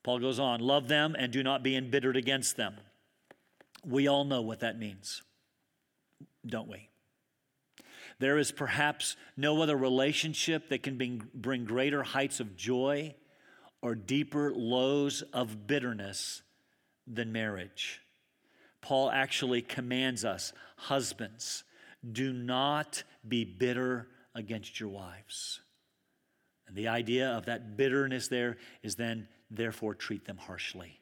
Paul 0.02 0.20
goes 0.20 0.38
on, 0.38 0.60
love 0.60 0.88
them 0.88 1.14
and 1.18 1.30
do 1.30 1.42
not 1.42 1.62
be 1.62 1.76
embittered 1.76 2.16
against 2.16 2.56
them. 2.56 2.76
We 3.84 4.08
all 4.08 4.24
know 4.24 4.40
what 4.40 4.60
that 4.60 4.78
means, 4.78 5.22
don't 6.46 6.68
we? 6.68 6.88
There 8.20 8.38
is 8.38 8.50
perhaps 8.50 9.16
no 9.36 9.60
other 9.60 9.76
relationship 9.76 10.70
that 10.70 10.82
can 10.82 10.96
bring, 11.34 11.64
greater 11.66 12.02
heights 12.02 12.40
of 12.40 12.56
joy 12.56 13.14
or 13.82 13.94
deeper 13.94 14.50
lows 14.54 15.22
of 15.32 15.66
bitterness 15.66 16.40
than 17.06 17.32
marriage. 17.32 18.00
Paul 18.80 19.10
actually 19.10 19.60
commands 19.60 20.24
us 20.24 20.54
husbands, 20.76 21.64
do 22.12 22.32
not 22.32 23.02
be 23.26 23.44
bitter 23.44 24.08
against 24.34 24.80
your 24.80 24.88
wives. 24.88 25.60
And 26.66 26.76
the 26.76 26.88
idea 26.88 27.28
of 27.28 27.46
that 27.46 27.76
bitterness 27.76 28.28
there 28.28 28.56
is 28.82 28.96
then, 28.96 29.28
therefore, 29.50 29.94
treat 29.94 30.24
them 30.24 30.36
harshly. 30.36 30.98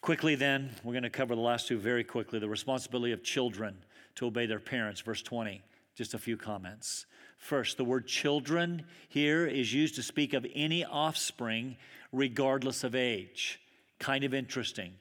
Quickly, 0.00 0.34
then, 0.34 0.70
we're 0.82 0.92
going 0.92 1.04
to 1.04 1.10
cover 1.10 1.34
the 1.34 1.40
last 1.40 1.68
two 1.68 1.78
very 1.78 2.04
quickly 2.04 2.38
the 2.38 2.48
responsibility 2.48 3.12
of 3.12 3.22
children 3.22 3.76
to 4.16 4.26
obey 4.26 4.46
their 4.46 4.58
parents, 4.58 5.00
verse 5.00 5.22
20. 5.22 5.62
Just 5.94 6.14
a 6.14 6.18
few 6.18 6.36
comments. 6.36 7.06
First, 7.38 7.76
the 7.76 7.84
word 7.84 8.06
children 8.06 8.84
here 9.08 9.46
is 9.46 9.72
used 9.72 9.94
to 9.96 10.02
speak 10.02 10.32
of 10.32 10.46
any 10.54 10.84
offspring, 10.84 11.76
regardless 12.12 12.84
of 12.84 12.94
age. 12.94 13.60
Kind 13.98 14.24
of 14.24 14.32
interesting. 14.32 14.94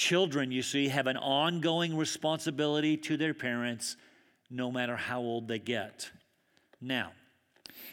Children, 0.00 0.50
you 0.50 0.62
see, 0.62 0.88
have 0.88 1.06
an 1.06 1.18
ongoing 1.18 1.94
responsibility 1.94 2.96
to 2.96 3.18
their 3.18 3.34
parents 3.34 3.98
no 4.48 4.72
matter 4.72 4.96
how 4.96 5.20
old 5.20 5.46
they 5.46 5.58
get. 5.58 6.10
Now, 6.80 7.12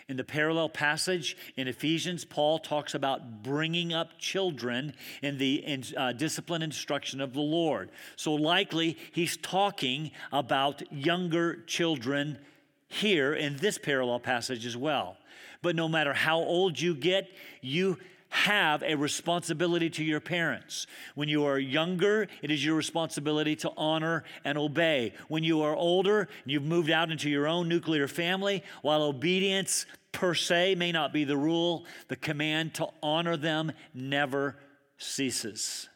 in 0.08 0.16
the 0.16 0.24
parallel 0.24 0.70
passage 0.70 1.36
in 1.58 1.68
Ephesians, 1.68 2.24
Paul 2.24 2.60
talks 2.60 2.96
about 2.96 3.44
bringing 3.44 3.94
up 3.94 4.18
children 4.20 4.94
in 5.22 5.38
the 5.38 5.56
in, 5.56 5.84
uh, 5.98 6.14
discipline 6.14 6.62
instruction 6.62 7.20
of 7.20 7.34
the 7.34 7.42
Lord. 7.42 7.92
So, 8.16 8.34
likely, 8.36 8.98
he's 9.12 9.36
talking 9.36 10.12
about 10.32 10.90
younger 10.90 11.62
children 11.64 12.40
here 12.88 13.34
in 13.34 13.58
this 13.58 13.78
parallel 13.78 14.22
passage 14.22 14.66
as 14.66 14.78
well. 14.78 15.18
But 15.62 15.76
no 15.76 15.90
matter 15.90 16.14
how 16.14 16.38
old 16.38 16.80
you 16.80 16.96
get, 16.96 17.30
you 17.60 17.98
have 18.30 18.84
a 18.84 18.96
responsibility 18.96 19.90
to 19.90 20.04
your 20.04 20.20
parents. 20.20 20.88
When 21.16 21.30
you 21.30 21.46
are 21.46 21.60
younger, 21.60 22.28
it 22.42 22.52
is 22.52 22.64
your 22.64 22.76
responsibility 22.76 23.56
to 23.58 23.72
honor 23.78 24.24
and 24.44 24.58
obey. 24.58 25.14
When 25.28 25.44
you 25.44 25.62
are 25.62 25.76
older, 25.76 26.22
and 26.22 26.52
you've 26.52 26.64
moved 26.64 26.92
out 26.92 27.12
into 27.12 27.30
your 27.30 27.48
own 27.48 27.68
nuclear 27.68 28.08
family, 28.08 28.64
while 28.82 29.02
obedience 29.04 29.86
per 30.12 30.34
se 30.34 30.76
may 30.76 30.92
not 30.92 31.14
be 31.14 31.24
the 31.24 31.38
rule, 31.38 31.86
the 32.08 32.16
command 32.16 32.74
to 32.76 32.88
honor 33.02 33.38
them 33.38 33.72
never 33.94 34.58
ceases. 34.98 35.88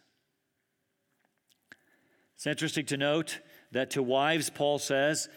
It's 2.35 2.47
interesting 2.47 2.85
to 2.87 2.97
note 2.97 3.39
that 3.71 3.91
to 3.91 4.03
wives, 4.03 4.49
Paul 4.49 4.79
says, 4.79 5.29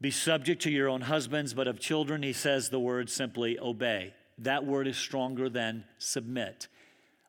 be 0.00 0.10
subject 0.10 0.62
to 0.62 0.70
your 0.70 0.88
own 0.88 1.02
husbands, 1.02 1.54
but 1.54 1.68
of 1.68 1.80
children, 1.80 2.22
he 2.22 2.32
says 2.32 2.68
the 2.68 2.80
word 2.80 3.08
simply 3.08 3.58
obey. 3.58 4.14
That 4.38 4.64
word 4.64 4.86
is 4.86 4.96
stronger 4.96 5.48
than 5.48 5.84
submit. 5.98 6.68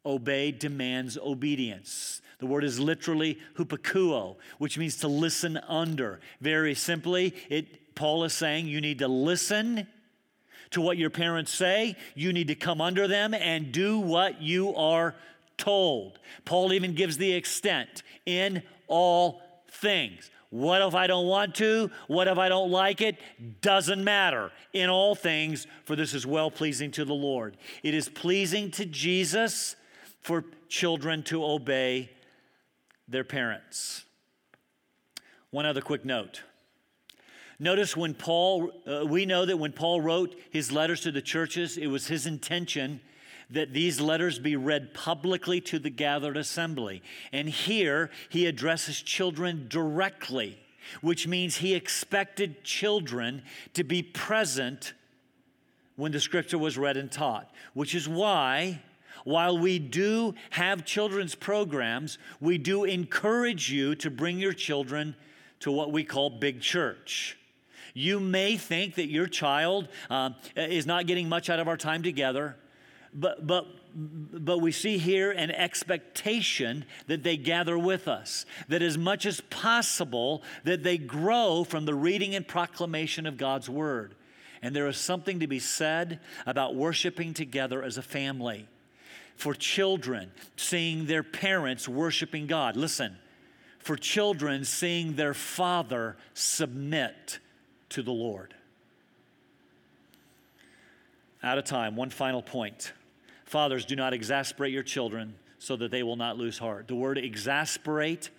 Obey 0.06 0.52
demands 0.52 1.18
obedience. 1.18 2.22
The 2.40 2.46
word 2.46 2.64
is 2.64 2.80
literally 2.80 3.40
hupakuo, 3.58 4.36
which 4.58 4.78
means 4.78 4.98
to 4.98 5.08
listen 5.08 5.58
under. 5.68 6.20
Very 6.42 6.76
simply, 6.76 7.34
it, 7.50 7.96
Paul 7.96 8.24
is 8.24 8.34
saying 8.34 8.68
you 8.68 8.82
need 8.82 9.00
to 9.00 9.08
listen 9.08 9.88
to 10.72 10.82
what 10.82 10.98
your 10.98 11.10
parents 11.10 11.52
say. 11.52 11.96
You 12.14 12.34
need 12.34 12.50
to 12.50 12.56
come 12.56 12.82
under 12.82 13.08
them 13.08 13.34
and 13.34 13.72
do 13.72 14.00
what 14.00 14.42
you 14.42 14.76
are 14.76 15.16
told. 15.58 16.20
Paul 16.44 16.74
even 16.74 16.94
gives 16.94 17.18
the 17.18 17.34
extent 17.34 18.04
in 18.26 18.62
all 18.88 19.42
things. 19.72 20.30
What 20.50 20.82
if 20.82 20.96
I 20.96 21.08
don't 21.08 21.28
want 21.28 21.56
to? 21.56 21.92
What 22.08 22.28
if 22.28 22.38
I 22.38 22.50
don't 22.50 22.72
like 22.72 23.02
it? 23.02 23.18
Doesn't 23.62 24.04
matter. 24.04 24.52
In 24.74 24.90
all 24.90 25.16
things, 25.16 25.68
for 25.84 25.96
this 25.96 26.14
is 26.14 26.26
well 26.26 26.52
pleasing 26.52 26.92
to 26.92 27.06
the 27.06 27.14
Lord. 27.14 27.58
It 27.84 27.94
is 27.94 28.08
pleasing 28.08 28.72
to 28.72 28.86
Jesus 28.86 29.76
for 30.22 30.46
children 30.70 31.24
to 31.24 31.44
obey 31.44 32.12
their 33.08 33.24
parents. 33.24 34.06
One 35.52 35.66
other 35.66 35.82
quick 35.82 36.06
note. 36.06 36.44
Notice 37.60 37.96
when 37.96 38.14
Paul, 38.14 38.72
uh, 38.86 39.06
we 39.06 39.26
know 39.26 39.46
that 39.46 39.58
when 39.58 39.72
Paul 39.72 40.02
wrote 40.02 40.36
his 40.52 40.72
letters 40.72 41.02
to 41.02 41.12
the 41.12 41.22
churches, 41.22 41.78
it 41.78 41.88
was 41.88 42.08
his 42.08 42.26
intention 42.26 43.00
that 43.50 43.74
these 43.74 44.00
letters 44.00 44.40
be 44.40 44.56
read 44.56 44.94
publicly 44.94 45.62
to 45.62 45.80
the 45.80 45.90
gathered 45.90 46.38
assembly. 46.38 47.02
And 47.32 47.50
here 47.50 48.10
he 48.30 48.46
addresses 48.46 49.02
children 49.02 49.68
directly, 49.70 50.58
which 51.02 51.28
means 51.28 51.58
he 51.58 51.74
expected 51.76 52.64
children 52.64 53.44
to 53.74 53.84
be 53.84 54.02
present 54.02 54.94
when 55.96 56.12
the 56.12 56.20
scripture 56.20 56.58
was 56.58 56.78
read 56.78 56.98
and 56.98 57.12
taught, 57.12 57.52
which 57.74 57.96
is 57.96 58.08
why. 58.08 58.82
While 59.24 59.58
we 59.58 59.80
do 59.80 60.36
have 60.52 60.86
children's 60.86 61.34
programs, 61.34 62.20
we 62.40 62.60
do 62.60 62.84
encourage 62.84 63.72
you 63.72 63.96
to 63.96 64.12
bring 64.12 64.38
your 64.38 64.54
children 64.54 65.16
to 65.62 65.72
what 65.72 65.92
we 65.92 66.04
call 66.04 66.30
big 66.30 66.62
church. 66.62 67.36
You 67.96 68.20
may 68.20 68.56
think 68.56 68.96
that 68.96 69.08
your 69.08 69.26
child 69.26 69.88
uh, 70.12 70.32
is 70.56 70.86
not 70.86 71.08
getting 71.08 71.28
much 71.28 71.50
out 71.50 71.60
of 71.60 71.68
our 71.68 71.78
time 71.78 72.04
together 72.04 72.56
but, 73.16 73.48
but, 73.48 73.66
but 73.96 74.60
we 74.60 74.72
see 74.72 74.98
here 74.98 75.32
an 75.32 75.50
expectation 75.52 76.86
that 77.08 77.24
they 77.24 77.38
gather 77.38 77.78
with 77.78 78.08
us, 78.08 78.46
that 78.68 78.82
as 78.82 78.98
much 78.98 79.26
as 79.26 79.42
possible, 79.50 80.44
that 80.66 80.84
they 80.84 80.98
grow 80.98 81.64
from 81.64 81.86
the 81.86 81.96
reading 81.96 82.36
and 82.36 82.48
proclamation 82.48 83.26
of 83.26 83.38
God's 83.38 83.70
word. 83.70 84.16
And 84.62 84.76
there 84.76 84.88
is 84.88 84.98
something 84.98 85.40
to 85.40 85.48
be 85.48 85.60
said 85.60 86.20
about 86.46 86.76
worshiping 86.76 87.34
together 87.34 87.82
as 87.82 87.98
a 87.98 88.02
family. 88.02 88.68
For 89.36 89.54
children, 89.54 90.32
seeing 90.58 91.06
their 91.06 91.24
parents 91.24 91.88
worshiping 91.88 92.48
God. 92.48 92.76
Listen, 92.76 93.18
for 93.80 93.96
children, 93.96 94.66
seeing 94.66 95.16
their 95.16 95.34
father 95.34 96.18
submit 96.34 97.40
to 97.90 98.02
the 98.02 98.12
Lord. 98.12 98.54
Out 101.44 101.60
of 101.60 101.66
time, 101.66 101.96
one 101.96 102.10
final 102.10 102.42
point. 102.42 102.94
Fathers, 103.46 103.86
do 103.86 103.96
not 103.96 104.14
exasperate 104.14 104.74
your 104.74 104.84
children 104.84 105.36
so 105.60 105.76
that 105.76 105.92
they 105.92 106.04
will 106.04 106.16
not 106.16 106.38
lose 106.38 106.58
heart. 106.58 106.88
The 106.88 106.96
word 106.96 107.18
exasperate 107.18 108.30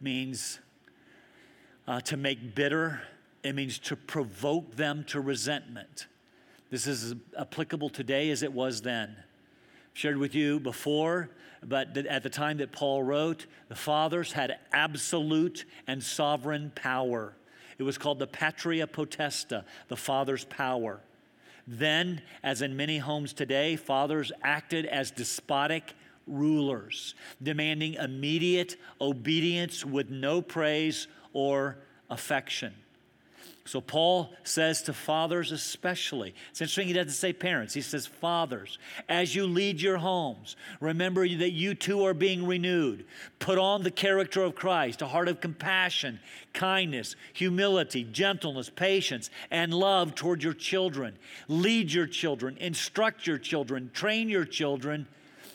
means 0.00 0.58
uh, 1.86 2.00
to 2.02 2.16
make 2.16 2.54
bitter, 2.54 3.00
it 3.42 3.54
means 3.54 3.78
to 3.78 3.96
provoke 3.96 4.76
them 4.76 5.04
to 5.08 5.20
resentment. 5.20 6.06
This 6.70 6.86
is 6.86 7.14
applicable 7.38 7.88
today 7.88 8.30
as 8.30 8.42
it 8.42 8.52
was 8.52 8.82
then. 8.82 9.16
I've 9.18 9.98
shared 9.98 10.16
with 10.16 10.34
you 10.34 10.60
before, 10.60 11.30
but 11.64 11.96
at 11.96 12.22
the 12.22 12.30
time 12.30 12.58
that 12.58 12.72
Paul 12.72 13.02
wrote, 13.02 13.46
the 13.68 13.74
fathers 13.74 14.32
had 14.32 14.58
absolute 14.72 15.64
and 15.86 16.02
sovereign 16.02 16.72
power. 16.74 17.34
It 17.78 17.82
was 17.82 17.98
called 17.98 18.18
the 18.18 18.26
patria 18.26 18.86
potesta, 18.86 19.64
the 19.88 19.96
father's 19.96 20.44
power. 20.44 21.00
Then, 21.72 22.22
as 22.42 22.62
in 22.62 22.76
many 22.76 22.98
homes 22.98 23.32
today, 23.32 23.76
fathers 23.76 24.32
acted 24.42 24.86
as 24.86 25.12
despotic 25.12 25.94
rulers, 26.26 27.14
demanding 27.40 27.94
immediate 27.94 28.74
obedience 29.00 29.84
with 29.84 30.10
no 30.10 30.42
praise 30.42 31.06
or 31.32 31.78
affection. 32.10 32.74
So 33.70 33.80
Paul 33.80 34.32
says 34.42 34.82
to 34.82 34.92
fathers 34.92 35.52
especially, 35.52 36.34
it's 36.50 36.60
interesting 36.60 36.88
he 36.88 36.92
doesn't 36.92 37.12
say 37.12 37.32
parents, 37.32 37.72
he 37.72 37.82
says 37.82 38.04
fathers, 38.04 38.80
as 39.08 39.36
you 39.36 39.46
lead 39.46 39.80
your 39.80 39.98
homes, 39.98 40.56
remember 40.80 41.28
that 41.28 41.52
you 41.52 41.76
too 41.76 42.04
are 42.04 42.12
being 42.12 42.48
renewed. 42.48 43.04
Put 43.38 43.58
on 43.58 43.84
the 43.84 43.92
character 43.92 44.42
of 44.42 44.56
Christ, 44.56 45.02
a 45.02 45.06
heart 45.06 45.28
of 45.28 45.40
compassion, 45.40 46.18
kindness, 46.52 47.14
humility, 47.32 48.02
gentleness, 48.02 48.68
patience, 48.68 49.30
and 49.52 49.72
love 49.72 50.16
toward 50.16 50.42
your 50.42 50.52
children. 50.52 51.16
Lead 51.46 51.92
your 51.92 52.08
children, 52.08 52.56
instruct 52.58 53.24
your 53.24 53.38
children, 53.38 53.92
train 53.94 54.28
your 54.28 54.46
children 54.46 55.06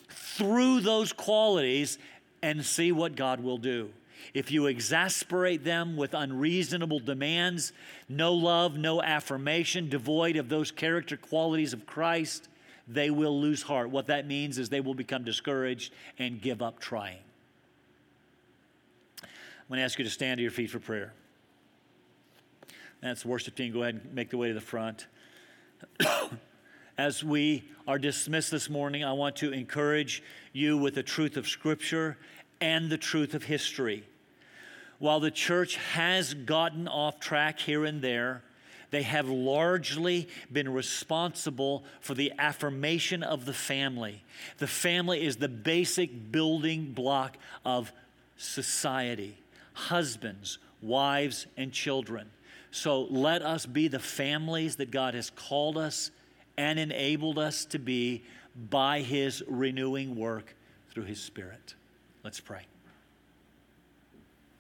through 0.07 0.79
those 0.79 1.11
qualities 1.11 1.97
and 2.41 2.65
see 2.65 2.93
what 2.93 3.17
God 3.17 3.41
will 3.41 3.57
do 3.57 3.89
if 4.33 4.51
you 4.51 4.67
exasperate 4.67 5.63
them 5.63 5.97
with 5.97 6.13
unreasonable 6.13 6.99
demands, 6.99 7.73
no 8.09 8.33
love, 8.33 8.77
no 8.77 9.01
affirmation, 9.01 9.89
devoid 9.89 10.35
of 10.35 10.49
those 10.49 10.71
character 10.71 11.17
qualities 11.17 11.73
of 11.73 11.85
Christ, 11.85 12.49
they 12.87 13.09
will 13.09 13.39
lose 13.39 13.61
heart. 13.61 13.89
What 13.89 14.07
that 14.07 14.27
means 14.27 14.57
is 14.57 14.69
they 14.69 14.81
will 14.81 14.93
become 14.93 15.23
discouraged 15.23 15.93
and 16.19 16.41
give 16.41 16.61
up 16.61 16.79
trying. 16.79 17.19
I'm 19.23 19.69
going 19.69 19.79
to 19.79 19.83
ask 19.83 19.97
you 19.97 20.05
to 20.05 20.11
stand 20.11 20.37
to 20.37 20.41
your 20.43 20.51
feet 20.51 20.69
for 20.69 20.79
prayer. 20.79 21.13
That's 23.01 23.23
the 23.23 23.27
worship 23.27 23.55
team. 23.55 23.73
Go 23.73 23.81
ahead 23.81 24.01
and 24.03 24.13
make 24.13 24.29
the 24.29 24.37
way 24.37 24.49
to 24.49 24.53
the 24.53 24.61
front. 24.61 25.07
As 26.97 27.23
we 27.23 27.63
are 27.87 27.99
dismissed 27.99 28.51
this 28.51 28.69
morning, 28.69 29.03
I 29.03 29.11
want 29.13 29.35
to 29.37 29.51
encourage 29.51 30.23
you 30.53 30.77
with 30.77 30.95
the 30.95 31.03
truth 31.03 31.35
of 31.35 31.47
Scripture 31.47 32.17
and 32.65 32.89
the 32.89 32.97
truth 32.97 33.35
of 33.35 33.43
history. 33.43 34.03
While 34.97 35.19
the 35.19 35.29
church 35.29 35.75
has 35.75 36.33
gotten 36.33 36.87
off 36.87 37.19
track 37.19 37.59
here 37.59 37.85
and 37.85 38.01
there, 38.01 38.41
they 38.89 39.03
have 39.03 39.29
largely 39.29 40.27
been 40.51 40.73
responsible 40.73 41.83
for 41.99 42.15
the 42.15 42.33
affirmation 42.39 43.21
of 43.21 43.45
the 43.45 43.53
family. 43.53 44.23
The 44.57 44.65
family 44.65 45.23
is 45.23 45.35
the 45.35 45.47
basic 45.47 46.31
building 46.31 46.91
block 46.93 47.37
of 47.63 47.93
society, 48.35 49.37
husbands, 49.73 50.57
wives, 50.81 51.45
and 51.55 51.71
children. 51.71 52.31
So 52.71 53.03
let 53.03 53.43
us 53.43 53.67
be 53.67 53.89
the 53.89 53.99
families 53.99 54.77
that 54.77 54.89
God 54.89 55.13
has 55.13 55.29
called 55.29 55.77
us 55.77 56.09
and 56.57 56.79
enabled 56.79 57.37
us 57.37 57.63
to 57.65 57.77
be 57.77 58.23
by 58.71 59.01
His 59.01 59.43
renewing 59.47 60.15
work 60.15 60.55
through 60.89 61.03
His 61.03 61.21
Spirit. 61.21 61.75
Let's 62.25 62.39
pray. 62.39 62.65